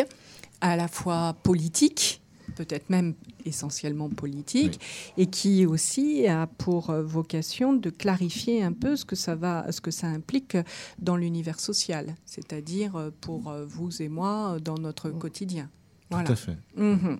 [0.61, 2.21] à la fois politique,
[2.55, 3.13] peut-être même
[3.45, 4.79] essentiellement politique,
[5.17, 9.71] et qui aussi a pour euh, vocation de clarifier un peu ce que ça va,
[9.71, 10.57] ce que ça implique
[10.99, 15.69] dans l'univers social, c'est-à-dire euh, pour vous et moi dans notre quotidien.
[16.09, 16.25] Voilà.
[16.25, 16.57] Tout à fait.
[16.75, 17.19] Mhm.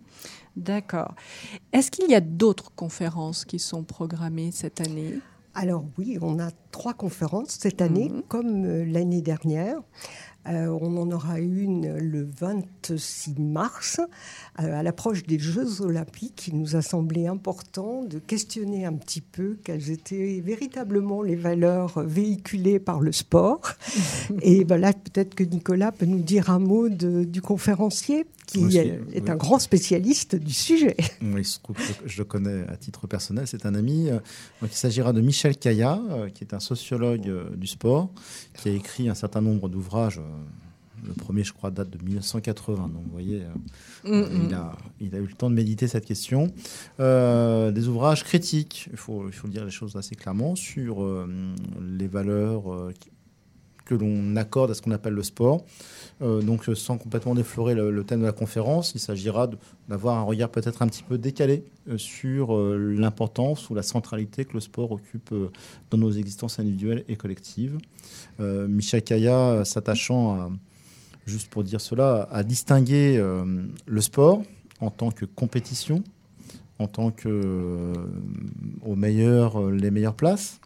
[0.56, 1.14] D'accord.
[1.72, 5.20] Est-ce qu'il y a d'autres conférences qui sont programmées cette année?
[5.60, 8.22] Alors oui, on a trois conférences cette année, mhm.
[8.30, 9.82] comme euh, l'année dernière.
[10.50, 14.00] Euh, on en aura une le 26 mars,
[14.60, 16.48] euh, à l'approche des Jeux olympiques.
[16.48, 22.02] Il nous a semblé important de questionner un petit peu quelles étaient véritablement les valeurs
[22.02, 23.62] véhiculées par le sport.
[24.42, 29.36] Et voilà, peut-être que Nicolas peut nous dire un mot du conférencier qui est, un
[29.36, 30.98] grand spécialiste du sujet.
[31.22, 31.44] Oui,
[32.06, 34.10] je le connais à titre personnel, c'est un ami.
[34.10, 34.18] Euh,
[34.64, 36.02] il s'agira de Michel Caillat,
[36.34, 38.10] qui est un sociologue du sport,
[38.56, 40.20] qui a écrit un certain nombre d'ouvrages.
[41.06, 42.90] Le premier, je crois, date de 1980.
[42.90, 43.44] Donc, vous voyez,
[44.04, 44.46] mm, mm.
[44.48, 46.52] il, a, il, a, eu le temps de méditer cette question.
[46.98, 51.08] des ouvrages critiques, il faut, il faut dire les choses assez clairement, sur
[51.82, 52.92] les valeurs
[53.90, 55.66] que l'on accorde à ce qu'on appelle le sport.
[56.22, 59.50] Euh, donc, sans complètement déflorer le, thème de la conférence, il s'agira
[59.88, 64.46] d'avoir un regard peut-être un petit peu décalé euh, sur euh, l'importance ou la centralité
[64.46, 65.34] que le sport occupe
[65.90, 67.78] dans nos existences individuelles et collectives.
[68.40, 70.50] Michel Kaya s'attachant à,
[71.26, 74.44] juste pour dire cela, à distinguer le sport
[74.80, 76.04] en tant que compétition,
[76.78, 77.94] en tant que
[78.86, 80.60] aux meilleurs, les meilleures places,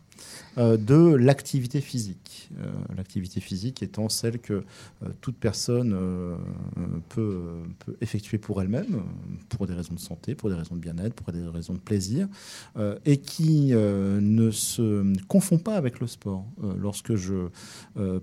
[0.57, 2.33] de l'activité physique.
[2.59, 6.35] Euh, l'activité physique étant celle que euh, toute personne euh,
[7.09, 7.63] peut,
[8.01, 9.01] effectuer pour elle-même,
[9.49, 12.27] pour des raisons de santé, pour des raisons de bien-être, pour des raisons de plaisir,
[13.05, 16.45] et qui ne se confond pas avec le sport.
[16.79, 17.47] lorsque je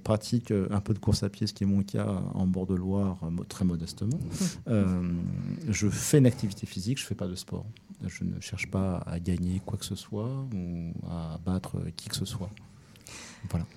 [0.05, 2.75] pratique un peu de course à pied, ce qui est mon cas en bord de
[2.75, 4.19] Loire, très modestement,
[4.67, 7.67] je fais une activité physique, je ne fais pas de sport.
[8.07, 12.17] Je ne cherche pas à gagner quoi que ce soit ou à battre qui que
[12.17, 12.20] ce soit.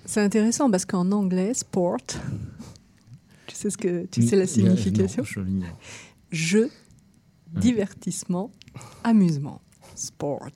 [0.04, 1.96] C'est intéressant parce qu'en anglais, sport,
[3.46, 5.24] tu sais, ce que, tu sais la signification?
[6.30, 6.70] Jeu,
[7.52, 8.50] divertissement,
[9.04, 9.60] amusement.
[9.94, 10.50] Sport.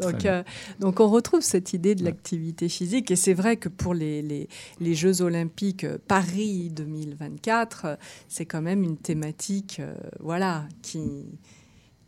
[0.00, 0.42] Donc, euh,
[0.78, 3.10] donc, on retrouve cette idée de l'activité physique.
[3.10, 4.48] Et c'est vrai que pour les, les,
[4.80, 7.96] les, Jeux olympiques euh, Paris 2024, euh,
[8.28, 9.80] c'est quand même une thématique
[10.18, 11.26] voilà, qui,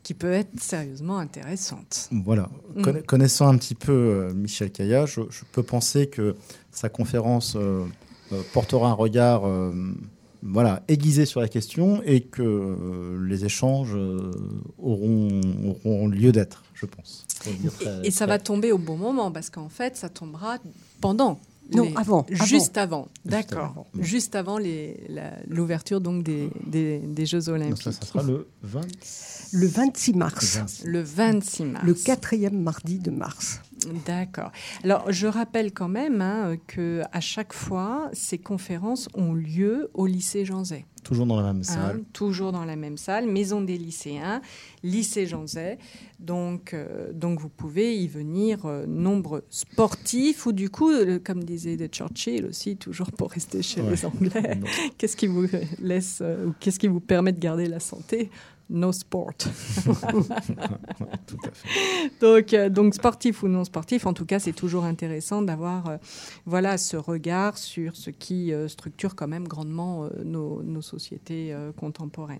[0.03, 2.09] qui peut être sérieusement intéressante.
[2.11, 2.49] Voilà.
[2.75, 3.01] Mm.
[3.07, 6.35] Connaissant un petit peu euh, Michel Caillat, je, peux penser que
[6.71, 7.85] sa conférence euh,
[8.33, 9.43] euh, portera un regard
[10.45, 13.95] voilà, aiguiser sur la question et que les échanges
[14.77, 15.39] auront,
[15.85, 17.25] auront lieu d'être, je pense.
[18.03, 20.57] et, ça va tomber au bon moment parce qu'en fait, ça tombera
[20.99, 21.39] pendant
[21.75, 22.25] non, avant.
[22.29, 23.85] Juste avant, d'accord.
[23.99, 24.59] Juste avant
[25.47, 27.69] l'ouverture donc des, des, Jeux Olympiques.
[27.71, 28.81] Donc ça, ça sera le 20...
[29.53, 30.83] Le 26 mars.
[30.83, 31.85] Le 26 mars.
[31.85, 33.61] Le quatrième mardi de mars.
[34.05, 34.51] D'accord.
[34.83, 40.07] Alors, je rappelle quand même hein, que à chaque fois, ces conférences ont lieu au
[40.07, 40.85] lycée Jean Zay.
[41.03, 42.03] Toujours dans la même hein, salle.
[42.13, 44.41] toujours dans la même salle, maison des lycéens,
[44.83, 45.77] lycée Jean Zay.
[46.19, 51.43] Donc, euh, donc vous pouvez y venir euh, nombre sportif ou du coup, euh, comme
[51.43, 54.59] disait de Churchill aussi, toujours pour rester chez les Anglais,
[54.97, 55.47] qu'est-ce qui vous
[55.81, 58.29] laisse ou qu'est-ce qui vous permet de garder la santé
[58.69, 59.33] no sport.
[59.37, 60.27] Tout
[61.43, 62.11] à fait.
[62.21, 65.97] Donc, euh, donc, sportif ou non sportif, en tout cas, c'est toujours intéressant d'avoir euh,
[66.45, 72.39] voilà, ce regard sur ce qui euh, structure quand même grandement nos, nos, sociétés contemporaines,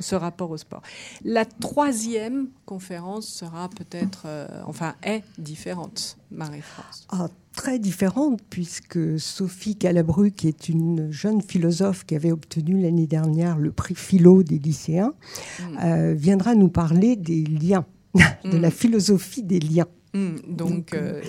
[0.00, 0.82] ce rapport au sport.
[1.24, 4.26] La troisième conférence sera peut-être,
[4.66, 7.06] enfin, est différente, Marie-France.
[7.10, 13.06] Ah, très différente puisque Sophie Calabru, qui est une jeune philosophe qui avait obtenu l'année
[13.06, 15.14] dernière le prix philo des lycéens,
[15.60, 15.78] mm.
[15.82, 17.86] euh, viendra nous parler des liens,
[18.44, 18.72] de la mm.
[18.72, 19.88] philosophie des liens.
[20.12, 20.36] Mm.
[20.48, 21.22] donc, euh,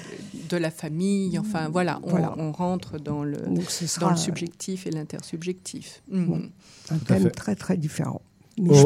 [0.49, 3.37] de la famille, enfin voilà, on, rentre dans le,
[3.99, 6.03] dans le subjectif et l'intersubjectif.
[6.11, 8.21] un thème très très différent.
[8.61, 8.77] Mais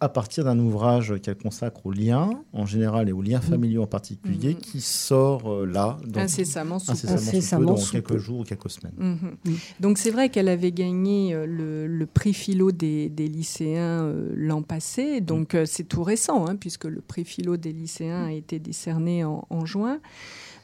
[0.00, 3.86] à partir d'un ouvrage qu'elle consacre aux liens en général et aux liens familiaux en
[3.86, 4.58] particulier, mm-hmm.
[4.58, 8.92] qui sort euh, là, dans, incessamment, incessamment, dans quelques jours ou quelques semaines.
[8.98, 9.50] Mm-hmm.
[9.50, 9.56] Mm.
[9.80, 15.20] Donc c'est vrai qu'elle avait gagné euh, le, prix philo des, lycéens euh, l'an passé,
[15.20, 19.46] donc c'est tout récent, hein, puisque le prix philo des lycéens a été décerné en,
[19.48, 19.98] en juin,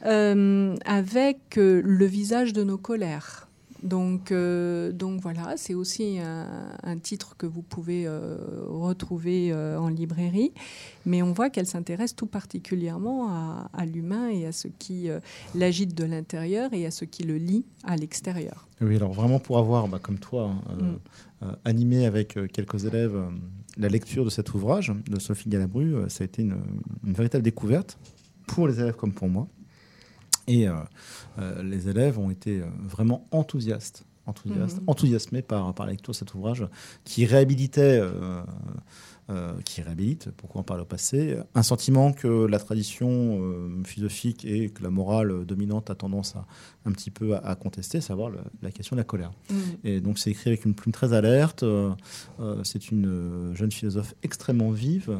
[0.03, 3.47] avec le visage de nos colères.
[3.83, 9.89] Donc, euh, donc voilà, c'est aussi un, titre que vous pouvez euh, retrouver euh, en
[9.89, 10.53] librairie.
[11.05, 13.27] Mais on voit qu'elle s'intéresse tout particulièrement
[13.73, 15.09] à, l'humain et à ce qui
[15.53, 18.67] l'agite de l'intérieur et à ce qui le lie à l'extérieur.
[18.79, 20.97] Oui, alors vraiment pour avoir, bah, comme toi, hein,
[21.41, 21.47] mm.
[21.65, 23.21] animé avec quelques élèves
[23.77, 26.55] la lecture de cet ouvrage de Sophie Galabru, ça a été une
[27.03, 27.97] véritable découverte
[28.47, 29.47] pour les élèves comme pour moi.
[30.47, 30.75] Et euh,
[31.39, 34.83] euh, les élèves ont été euh, vraiment enthousiastes, enthousiastes mhm.
[34.87, 36.65] enthousiasmés par, par la lecture de cet ouvrage
[37.03, 38.01] qui réhabilitait.
[39.65, 43.41] qui réhabilite, pourquoi en parle au passé, un sentiment que la tradition
[43.85, 46.45] philosophique et que la morale dominante a tendance à
[46.85, 48.31] un petit peu à, contester, savoir
[48.61, 49.31] la question de la colère.
[49.49, 49.57] Mhm.
[49.85, 51.63] Et donc c'est écrit avec une plume très alerte.
[52.63, 55.17] c'est une jeune philosophe extrêmement vive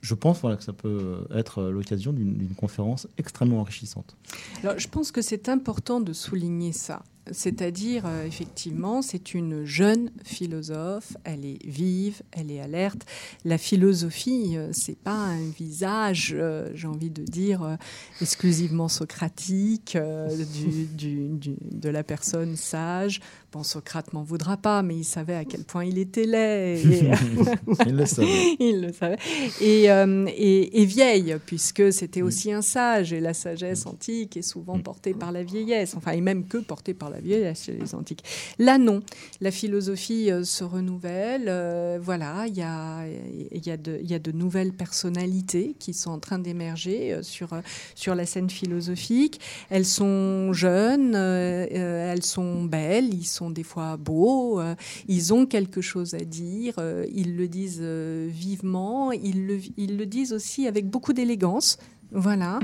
[0.00, 4.16] je pense voilà, que ça peut être l'occasion d'une conférence extrêmement enrichissante.
[4.62, 7.02] Alors, je pense que c'est important de souligner ça.
[7.32, 13.06] C'est-à-dire, euh, effectivement, c'est une jeune philosophe, elle est vive, elle est alerte.
[13.44, 17.76] La philosophie, euh, c'est pas un visage, euh, j'ai envie de dire,
[18.20, 23.20] exclusivement socratique de la personne sage.
[23.52, 26.80] Bon, Socrate m'en voudra pas, mais il savait à quel point il était laid.
[27.86, 28.56] il le savait.
[28.60, 29.18] il le savait.
[29.60, 35.14] Et, et vieille, puisque c'était aussi un sage, et la sagesse antique est souvent portée
[35.14, 38.24] par la vieillesse, enfin, et même que portée par la vieillesse chez les antiques.
[38.58, 39.02] Là, non.
[39.40, 41.46] La philosophie euh, se renouvelle.
[41.48, 46.10] Euh, voilà, il y a, y, a de, y a de nouvelles personnalités qui sont
[46.10, 47.48] en train d'émerger euh, sur,
[47.94, 49.40] sur la scène philosophique.
[49.70, 54.60] Elles sont jeunes, elles sont belles, ils sont des fois beaux,
[55.08, 56.74] ils ont quelque chose à dire,
[57.10, 61.78] ils le disent vivement, ils le, ils le disent aussi avec beaucoup d'élégance.
[62.12, 62.58] Voilà,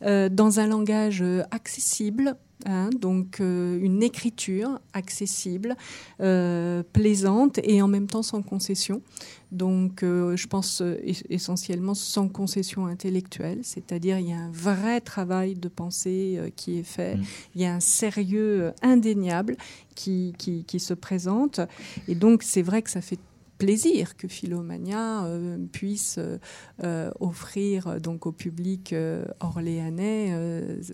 [0.00, 5.76] dans un langage accessible, Hein, donc euh, une écriture accessible,
[6.20, 9.02] euh, plaisante et en même temps sans concession.
[9.50, 10.82] Donc euh, je pense
[11.28, 16.84] essentiellement sans concession intellectuelle, c'est-à-dire il y a un vrai travail de pensée qui est
[16.84, 17.24] fait, mmh.
[17.56, 19.56] il y a un sérieux indéniable
[19.94, 21.60] qui, qui, qui se présente.
[22.06, 23.18] Et donc c'est vrai que ça fait
[23.62, 26.38] plaisir que Philomania euh, puisse euh,
[26.82, 28.92] euh, offrir donc au public
[29.38, 30.36] orléanais,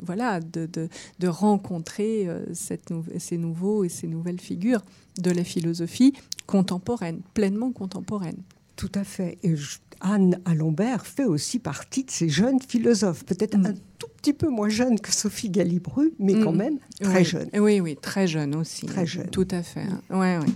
[0.02, 0.68] voilà, de,
[1.18, 4.82] de, rencontrer cette ces nouveaux et ces nouvelles figures
[5.18, 6.12] de la philosophie
[6.46, 8.42] contemporaine, pleinement contemporaine.
[8.76, 9.38] Tout à fait.
[9.42, 9.54] Et
[10.00, 13.66] Anne Alombert fait aussi partie de ces jeunes philosophes, peut-être mm.
[13.66, 16.56] un tout petit peu moins jeune que Sophie Galibru, mais quand Mm.
[16.56, 17.24] même très Oui.
[17.24, 17.48] jeune.
[17.58, 18.86] Oui, oui, très jeune aussi.
[18.86, 19.28] Très jeune.
[19.30, 19.86] Tout à fait.
[20.10, 20.46] Ouais, ouais.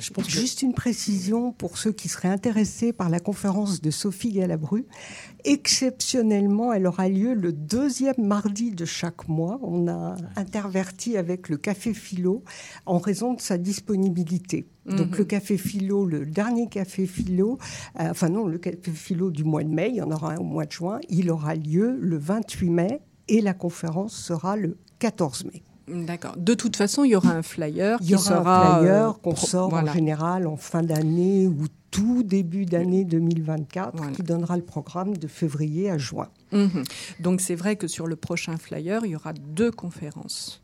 [0.00, 3.90] Je pense que Juste une précision pour ceux qui seraient intéressés par la conférence de
[3.90, 4.84] Sophie Galabru.
[5.44, 9.58] Exceptionnellement, elle aura lieu le deuxième mardi de chaque mois.
[9.62, 12.44] On a interverti avec le Café Philo
[12.86, 14.68] en raison de sa disponibilité.
[14.86, 15.18] Donc Mhm.
[15.18, 17.58] le Café Philo, le dernier Café Philo,
[17.98, 20.36] euh, enfin non, le Café Philo du mois de mai, il y en aura un
[20.36, 22.85] au mois de juin, il aura lieu le 28 mai
[23.28, 25.62] et la conférence sera le 14 mai.
[25.88, 26.36] D'accord.
[26.36, 29.12] De toute façon, il y aura un flyer Il y aura sera un flyer euh,
[29.22, 29.90] qu'on pro- sort voilà.
[29.92, 34.12] en général en fin d'année ou tout début d'année 2024 Voilà.
[34.12, 36.28] qui donnera le programme de février à juin.
[36.52, 36.82] Mhm.
[37.20, 40.60] Donc c'est vrai que sur le prochain flyer, il y aura deux conférences.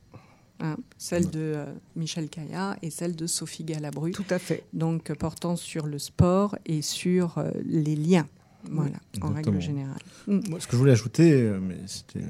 [0.61, 4.65] Hein, celle de euh, Michel Caillat et celle de Sophie Galabru, Tout à fait.
[4.73, 8.27] donc euh, portant sur le sport et sur les liens.
[8.71, 9.99] Voilà, en règle générale.
[10.27, 10.41] Mm.
[10.49, 12.25] Moi, ce que je voulais ajouter, euh, mais c'était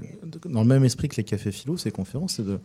[0.49, 2.59] dans le même esprit que les cafés philo, ces conférences, c'est de,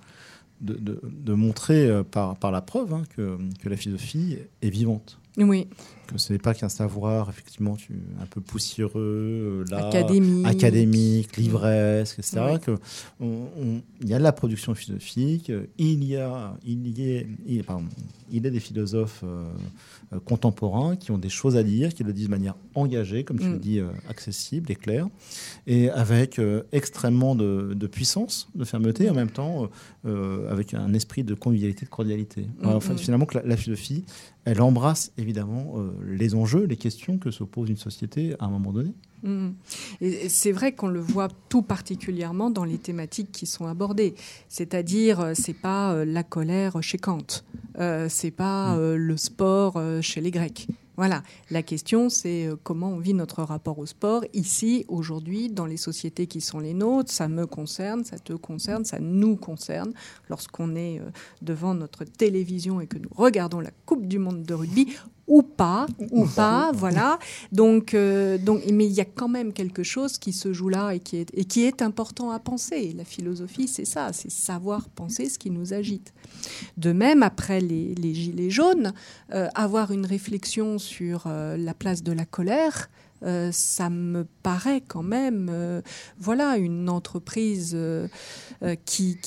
[0.61, 4.69] de, de- de montrer euh, par, par la preuve hein, que, que la philosophie est
[4.69, 5.19] vivante.
[5.37, 5.67] Oui,
[6.07, 7.91] Que ce n'est pas qu'un savoir, effectivement, tu,
[8.21, 10.45] un peu poussiéreux, euh, là, académique.
[10.47, 12.39] académique, livresque, etc.
[12.53, 12.59] Ouais.
[12.59, 12.71] Que
[13.19, 17.27] on- on- il y a de la production philosophique, il y a, il y est,
[17.45, 17.83] il, pardon,
[18.31, 19.43] il y a des philosophes euh,
[20.13, 23.39] euh, contemporains qui ont des choses à dire, qui le disent de manière engagée, comme
[23.39, 23.53] tu Mm.
[23.53, 25.07] le dis, euh, accessible et claire,
[25.67, 26.39] et avec
[26.71, 29.69] extrêmement de, de puissance, de fermeté, et en même temps
[30.49, 32.47] avec un esprit de convivialité, de cordialité.
[32.61, 32.97] Mm, enfin, mm.
[32.97, 34.05] Finalement, que la, la philosophie,
[34.45, 38.49] elle embrasse évidemment euh, les enjeux, les questions que se pose une société à un
[38.49, 38.91] moment donné.
[39.23, 39.55] Mhm.
[40.01, 44.13] Et c'est vrai qu'on le voit tout particulièrement dans les thématiques qui sont abordées.
[44.47, 47.25] C'est-à-dire, euh, c'est pas euh, la colère chez Kant,
[47.79, 48.79] euh, c'est pas Mm.
[48.79, 50.67] euh, le sport chez les Grecs.
[50.97, 51.21] Voilà.
[51.51, 56.25] La question, c'est comment on vit notre rapport au sport ici, aujourd'hui, dans les sociétés
[56.25, 57.11] qui sont les nôtres.
[57.11, 59.93] Ça me concerne, ça te concerne, ça nous concerne.
[60.27, 60.99] Lorsqu'on est
[61.43, 64.87] devant notre télévision et que nous regardons la Coupe du Monde de rugby,
[65.27, 67.19] ou pas, ou pas, voilà.
[67.51, 70.91] Donc, euh, donc, mais il y a quand même quelque chose qui se joue là
[70.91, 72.93] et qui est, et qui est important à penser.
[72.95, 76.13] La philosophie, c'est ça, c'est savoir penser ce qui nous agite.
[76.77, 78.93] De même, après les, les gilets jaunes,
[79.33, 82.89] euh, avoir une réflexion sur euh, la place de la colère,
[83.23, 85.81] euh, ça me paraît quand même, euh,
[86.19, 88.07] voilà, une entreprise euh,
[88.85, 89.17] qui,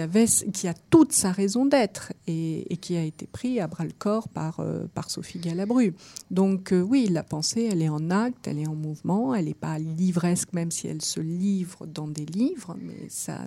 [0.00, 4.60] a toute sa raison d'être et, qui a été pris à bras le corps par,
[5.08, 5.94] Sophie Galabru.
[6.30, 9.78] Donc oui, la pensée, elle est en acte, elle est en mouvement, elle n'est pas
[9.78, 13.38] livresque, même si elle se livre dans des livres, mais ça,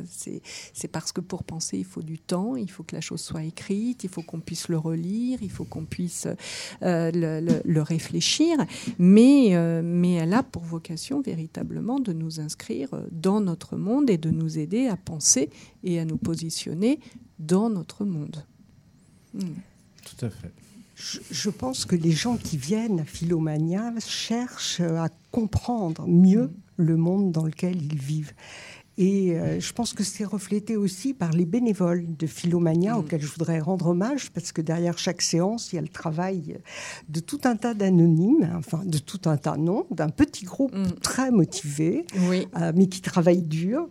[0.74, 3.44] c'est parce que pour penser, il faut du temps, il faut que la chose soit
[3.44, 6.28] écrite, il faut qu'on puisse le relire, il faut qu'on puisse
[6.82, 8.58] le- le réfléchir,
[8.98, 14.18] mais, euh, mais elle a pour vocation véritablement de nous inscrire dans notre monde et
[14.18, 15.50] de nous aider à penser
[15.84, 17.00] et à nous positionner
[17.40, 18.44] dans notre monde.
[19.34, 19.40] Mm.
[20.06, 20.52] Tout à fait.
[20.96, 26.98] Je, je pense que les gens qui viennent à Philomania cherchent à comprendre mieux le
[26.98, 28.34] monde dans lequel ils vivent.
[28.98, 32.98] Et euh, je pense que c'est reflété aussi par les bénévoles de Philomania, Mm.
[33.00, 36.58] auxquels je voudrais rendre hommage, parce que derrière chaque séance, il y a le travail
[37.08, 40.92] de tout un tas d'anonymes, enfin de tout un tas, non, d'un petit groupe Mm.
[41.02, 42.48] très motivé, Oui.
[42.58, 43.88] euh, mais qui travaillent dur.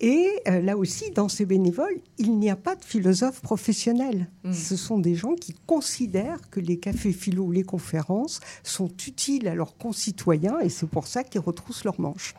[0.00, 4.30] Et euh, là aussi, dans ces bénévoles, il n'y a pas de philosophe professionnel.
[4.44, 4.52] Mm.
[4.52, 9.48] Ce sont des gens qui considèrent que les cafés philo ou les conférences sont utiles
[9.48, 12.34] à leurs concitoyens et c'est pour ça qu'ils retroussent leurs manches.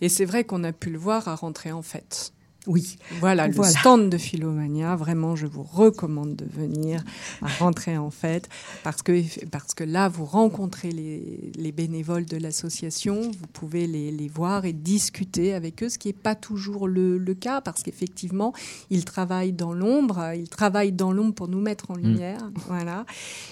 [0.00, 2.32] Et c'est vrai qu'on a pu le voir à rentrer en fête.
[2.68, 3.72] Oui, Voilà, le Voilà.
[3.72, 7.02] stand de Philomania, vraiment, je vous recommande de venir
[7.42, 8.48] à rentrer en fête
[8.84, 14.12] parce que, parce que là, vous rencontrez les, les bénévoles de l'association, vous pouvez les,
[14.12, 17.82] les voir et discuter avec eux, ce qui n'est pas toujours le, le cas parce
[17.82, 18.52] qu'effectivement,
[18.90, 22.38] ils travaillent dans l'ombre, ils travaillent dans l'ombre pour nous mettre en lumière.
[22.68, 23.06] Voilà.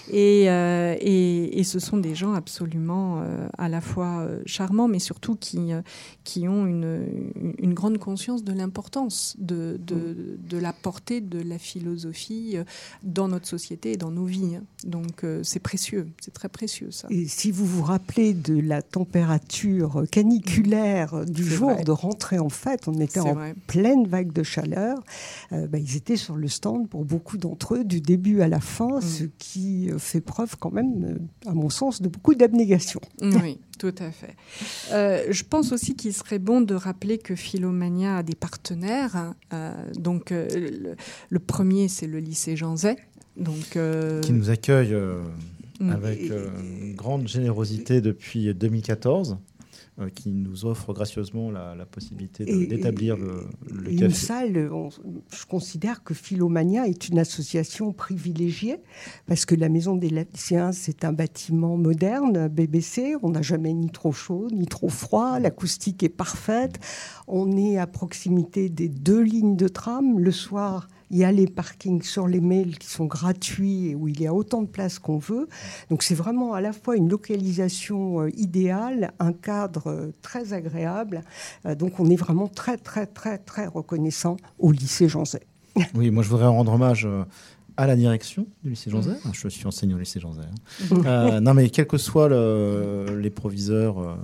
[0.09, 4.87] Et, euh, et, et ce sont des gens absolument euh, à la fois euh, charmants,
[4.87, 5.81] mais surtout qui, euh,
[6.23, 7.05] qui ont une,
[7.35, 9.00] une- une grande conscience de l'importance
[9.37, 12.63] de, de, de la portée de la philosophie euh,
[13.03, 14.57] dans notre société et dans nos vies.
[14.83, 17.07] Donc euh, c'est précieux, c'est très précieux ça.
[17.09, 21.83] et si vous vous rappelez de la température caniculaire du C'est jour vrai.
[21.83, 23.55] de rentrée en fête, on était en vrai.
[23.67, 24.97] pleine vague de chaleur,
[25.51, 28.59] euh, bah, ils étaient sur le stand pour beaucoup d'entre eux du début à la
[28.59, 29.01] fin, Mm.
[29.01, 32.99] ce qui fait preuve quand même, à mon sens, de beaucoup d'abnégation.
[33.21, 34.35] Oui, tout à fait.
[34.91, 39.15] Euh, je pense aussi qu'il serait bon de rappeler que Philomania a des partenaires.
[39.15, 39.35] hein.
[39.53, 40.95] Euh, donc, euh, le,
[41.29, 42.95] le premier, c'est le lycée Jean Zay.
[43.37, 43.77] Donc,
[44.21, 44.95] Qui nous accueille
[45.79, 45.89] mm.
[45.89, 49.37] avec une grande générosité depuis 2014.
[49.99, 56.13] Euh, qui nous offre gracieusement la, possibilité d'établir le, le Une salle, je considère que
[56.13, 58.77] Philomania est une association privilégiée
[59.27, 63.15] parce que la Maison des lycéens, c'est un bâtiment moderne, BBC.
[63.21, 65.39] On n'a jamais ni trop chaud ni trop froid.
[65.39, 66.79] L'acoustique est parfaite.
[67.27, 70.19] On est à proximité des deux lignes de tram.
[70.19, 74.07] Le soir, il y a les parkings sur les mails qui sont gratuits et où
[74.07, 75.47] il y a autant de place qu'on veut.
[75.89, 81.21] Donc c'est vraiment à la fois une localisation euh, idéale, un cadre euh, très agréable.
[81.65, 85.41] Euh, donc on est vraiment très très très très reconnaissant au lycée Jean Zay.
[85.95, 87.07] Oui, moi je voudrais rendre hommage
[87.77, 89.13] à la direction du lycée Jean Zay.
[89.33, 90.41] Je suis enseignant au lycée Jean Zay.
[91.05, 91.41] Hein.
[91.41, 94.17] non, mais quels que soient les proviseurs,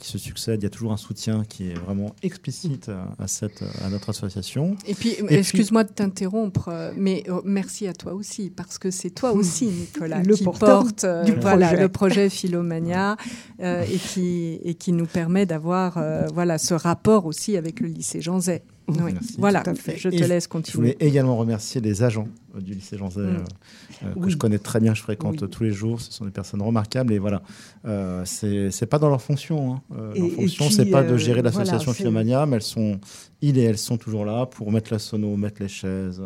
[0.00, 0.62] qui se succèdent.
[0.62, 4.76] Il y a toujours un soutien qui est vraiment explicite à, cette, à notre association.
[4.86, 9.32] Et puis, excuse-moi de t'interrompre, mais oh, merci à toi aussi, parce que c'est toi
[9.32, 13.16] aussi, Nicolas, qui porte euh, voilà, le projet Philomania
[13.60, 17.88] euh, et, qui, et qui nous permet d'avoir euh, voilà, ce rapport aussi avec le
[17.88, 18.62] lycée Jean Zay.
[18.88, 19.12] Oui.
[19.38, 19.62] Voilà,
[19.96, 20.72] je te laisse continuer.
[20.72, 22.26] Je voulais également remercier les agents
[22.58, 24.20] du lycée Jean Zay, mm.
[24.20, 26.00] que je connais très bien, je fréquente tous les jours.
[26.00, 27.42] Ce sont des personnes remarquables et voilà,
[27.84, 29.74] euh, c'est pas dans leur fonction.
[29.74, 29.82] Hein.
[29.96, 32.98] Euh, leur fonction, c'est pas de gérer l'association Philomania, mais elles sont,
[33.40, 36.22] ils et elles sont toujours là pour mettre la sono, mettre les chaises,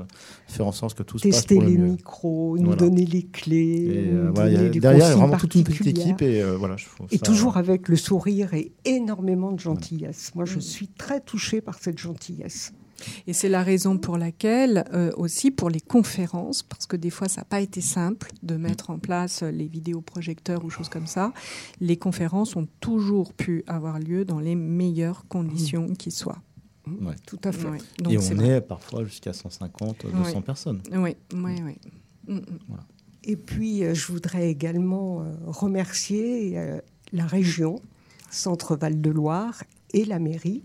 [0.46, 1.72] faire en sorte que tout se passe pour le mieux.
[1.72, 4.10] Tester les micros, nous donner les clés.
[4.12, 6.76] Euh, derrière, il y a vraiment toute une petite équipe et voilà.
[6.76, 10.32] Je et toujours avec le sourire et énormément de gentillesse.
[10.34, 12.72] Moi, je suis très touchée par cette gentillesse.
[13.26, 17.28] Et c'est la raison pour laquelle, euh, aussi pour les conférences, parce que des fois
[17.28, 21.32] ça n'a pas été simple de mettre en place les vidéoprojecteurs ou choses comme ça,
[21.80, 26.42] les conférences ont toujours pu avoir lieu dans les meilleures conditions qui soient.
[26.86, 27.14] Ouais.
[27.26, 27.68] Tout à fait.
[28.10, 30.82] Et on est parfois jusqu'à 150, 200 personnes.
[30.92, 32.40] Oui, oui, oui.
[33.24, 36.58] Et puis, euh, je voudrais également euh, remercier
[37.12, 37.80] la région,
[38.30, 39.62] Centre-Val de Loire
[39.94, 40.62] et la mairie,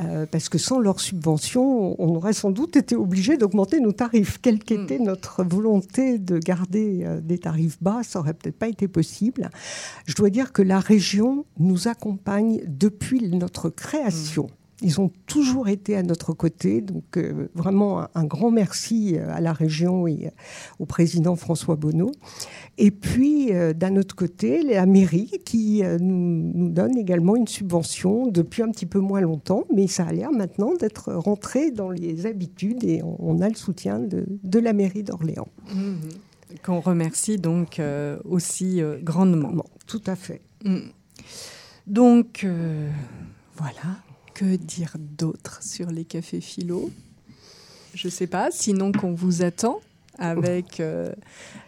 [0.00, 4.38] euh, parce que sans leur subvention, on aurait sans doute été obligé d'augmenter nos tarifs.
[4.40, 4.64] Quelle hmm.
[4.64, 9.50] qu'était notre volonté de garder euh, des tarifs bas, ça aurait peut-être pas été possible.
[10.06, 14.44] Je dois dire que la région nous accompagne depuis notre création.
[14.44, 14.63] Hmm.
[14.84, 16.82] Ils ont toujours été à notre côté.
[16.82, 20.30] Donc, euh, vraiment, un, grand merci euh, à la région et euh,
[20.78, 22.12] au président François Bonneau.
[22.76, 28.70] Et puis, d'un autre côté, la mairie qui nous, donne également une subvention depuis un
[28.72, 33.00] petit peu moins longtemps, mais ça a l'air maintenant d'être rentré dans les habitudes et
[33.04, 35.46] on, a le soutien de, la mairie d'Orléans.
[35.72, 35.94] Mmh.
[36.64, 37.80] Qu'on remercie donc
[38.24, 39.52] aussi grandement.
[39.86, 40.40] tout à fait.
[40.64, 40.78] Mmh.
[41.86, 42.44] Donc,
[43.56, 44.02] voilà
[44.34, 46.90] que dire d'autre sur les cafés philo?
[47.94, 49.80] Je ne sais pas, sinon qu'on vous attend
[50.18, 51.12] avec euh,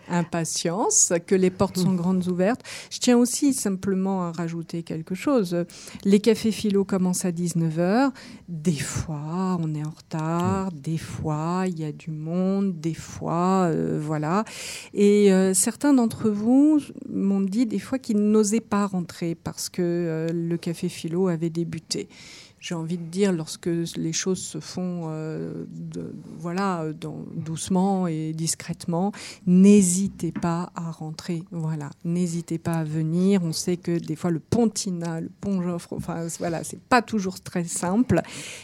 [0.09, 2.63] impatience, que les portes sont grandes ouvertes.
[2.91, 5.65] Je tiens aussi simplement à rajouter quelque chose.
[6.05, 8.13] Les cafés philo commencent à 19h.
[8.49, 10.71] Des fois, on est en retard.
[10.73, 12.79] Des fois, il y a du monde.
[12.81, 14.45] Des fois, euh, voilà.
[14.95, 20.29] Et euh, certains d'entre vous m'ont dit des fois qu'ils n'osaient pas rentrer parce que
[20.33, 22.09] le café philo avait débuté
[22.61, 25.65] j'ai envie de dire, lorsque les choses se font euh,
[26.39, 26.85] voilà,
[27.35, 29.13] doucement et discrètement,
[29.47, 31.43] n'hésitez pas à rentrer.
[31.51, 33.43] Voilà, n'hésitez pas à venir.
[33.45, 37.41] On sait que des fois le Pontina, le Pont Joffre, enfin voilà, c'est pas toujours
[37.41, 38.23] très simple,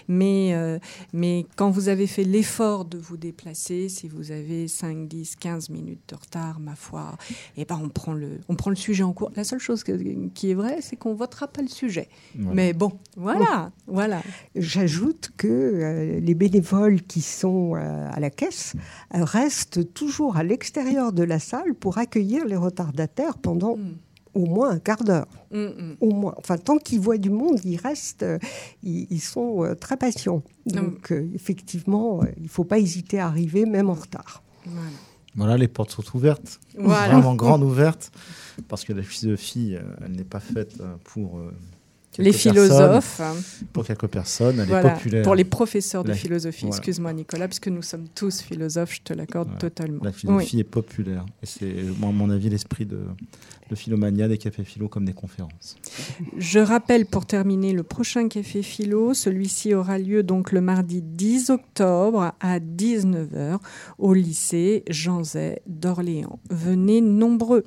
[0.08, 0.78] mais, euh,
[1.12, 5.70] mais quand vous avez fait l'effort de vous déplacer, si vous avez 5, 10, 15
[5.70, 7.16] minutes de retard, ma foi,
[7.56, 9.30] eh ben on prend le, on prend le sujet en cours.
[9.36, 12.08] La seule chose qui est vraie, c'est qu'on votera pas le sujet.
[12.34, 13.70] Mais bon, voilà.
[13.86, 14.22] Voilà.
[14.54, 18.74] J'ajoute que euh, les bénévoles qui sont euh, à la caisse
[19.14, 23.94] euh, restent toujours à l'extérieur de la salle pour accueillir les retardataires pendant mm.
[24.34, 25.26] au moins un quart d'heure.
[25.50, 25.96] Mm, mm.
[26.00, 26.34] Au moins.
[26.38, 28.24] Enfin, tant qu'ils voient du monde, ils restent,
[28.84, 30.42] ils, sont très patients.
[30.66, 34.42] Donc, effectivement, il ne faut pas hésiter à arriver, même en retard.
[35.34, 35.56] Voilà.
[35.56, 38.12] les portes sont ouvertes, vraiment grandes ouvertes,
[38.68, 39.74] parce que la philosophie,
[40.04, 41.40] elle n'est pas faite pour
[42.18, 43.20] les philosophes.
[43.72, 45.22] Pour quelques personnes, elle est populaire.
[45.22, 49.58] Pour les professeurs de philosophie, excuse-moi Nicolas, puisque nous sommes tous philosophes, je te l'accorde
[49.58, 50.02] totalement.
[50.04, 51.24] La philosophie est populaire.
[51.42, 53.00] Et c'est, à mon avis, l'esprit de,
[53.70, 55.76] de Philomania, des cafés philo comme des conférences.
[56.36, 61.50] Je rappelle pour terminer le prochain café philo, celui-ci aura lieu donc le mardi 10
[61.50, 63.58] octobre à 19h
[63.98, 66.38] au lycée Jean Zay d'Orléans.
[66.50, 67.64] Venez nombreux.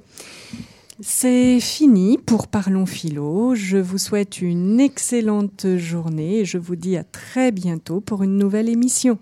[1.01, 3.53] C'est fini pour Parlons Philo.
[3.53, 8.37] Je vous souhaite une excellente journée et je vous dis à très bientôt pour une
[8.37, 9.17] nouvelle émission.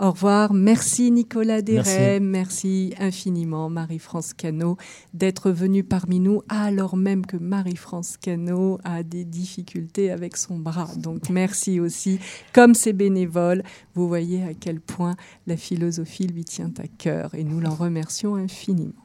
[0.00, 0.54] Au revoir.
[0.54, 2.18] Merci Nicolas Desray.
[2.18, 2.94] Merci.
[2.98, 4.78] infiniment Marie-France Cano
[5.12, 10.88] d'être venue parmi nous alors même que Marie-France Cano a des difficultés avec son bras.
[10.96, 12.20] Donc merci aussi.
[12.54, 13.62] Comme c'est bénévole,
[13.94, 15.14] vous voyez à quel point
[15.46, 19.01] la philosophie lui tient à cœur et nous l'en remercions infiniment.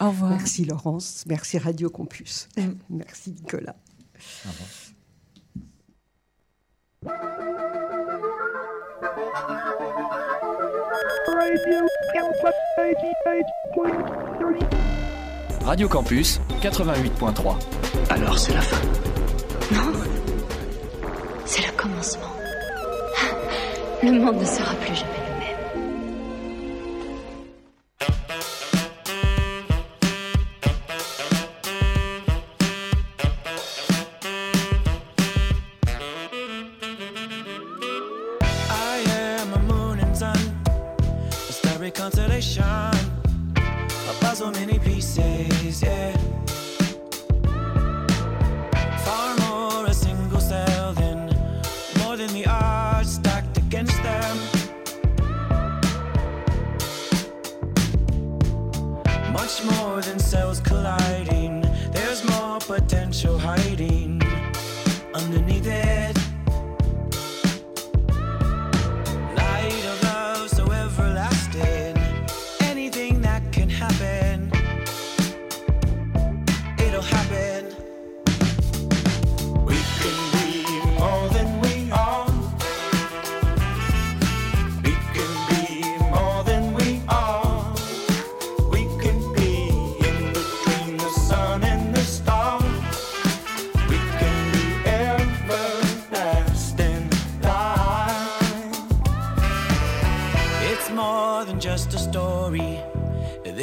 [0.00, 0.30] Au revoir.
[0.30, 1.24] Merci Laurence.
[1.26, 2.48] Merci Radio Campus.
[2.56, 2.62] Mm.
[2.90, 3.76] Merci Nicolas.
[4.46, 4.68] Au revoir.
[15.64, 17.56] Radio Campus 88.3.
[18.10, 18.86] Alors c'est la fin.
[19.72, 19.92] Non.
[21.44, 22.32] C'est le commencement.
[24.02, 25.27] Le monde ne sera plus jamais.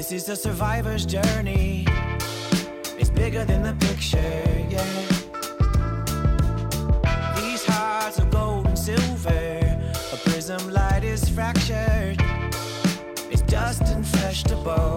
[0.08, 1.84] This is a survivor's journey.
[3.00, 4.20] It's bigger than the picture,
[4.70, 4.86] yeah.
[7.42, 9.32] These hearts of gold and silver,
[10.14, 12.22] a prism light is fractured.
[13.32, 14.95] It's dust and flesh to bone.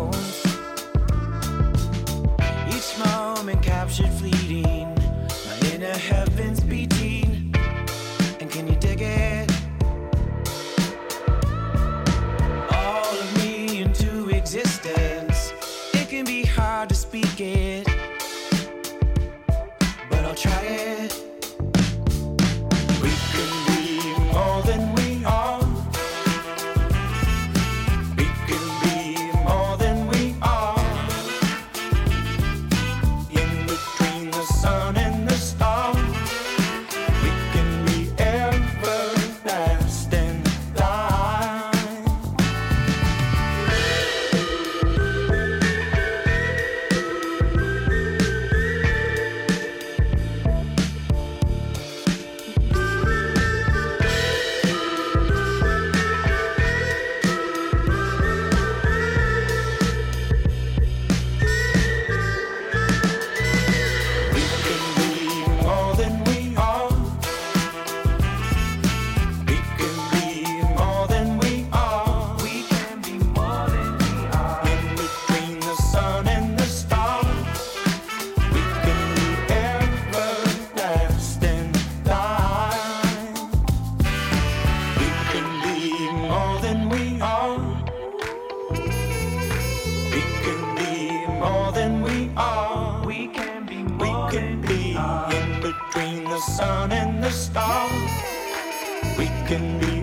[99.48, 99.97] can be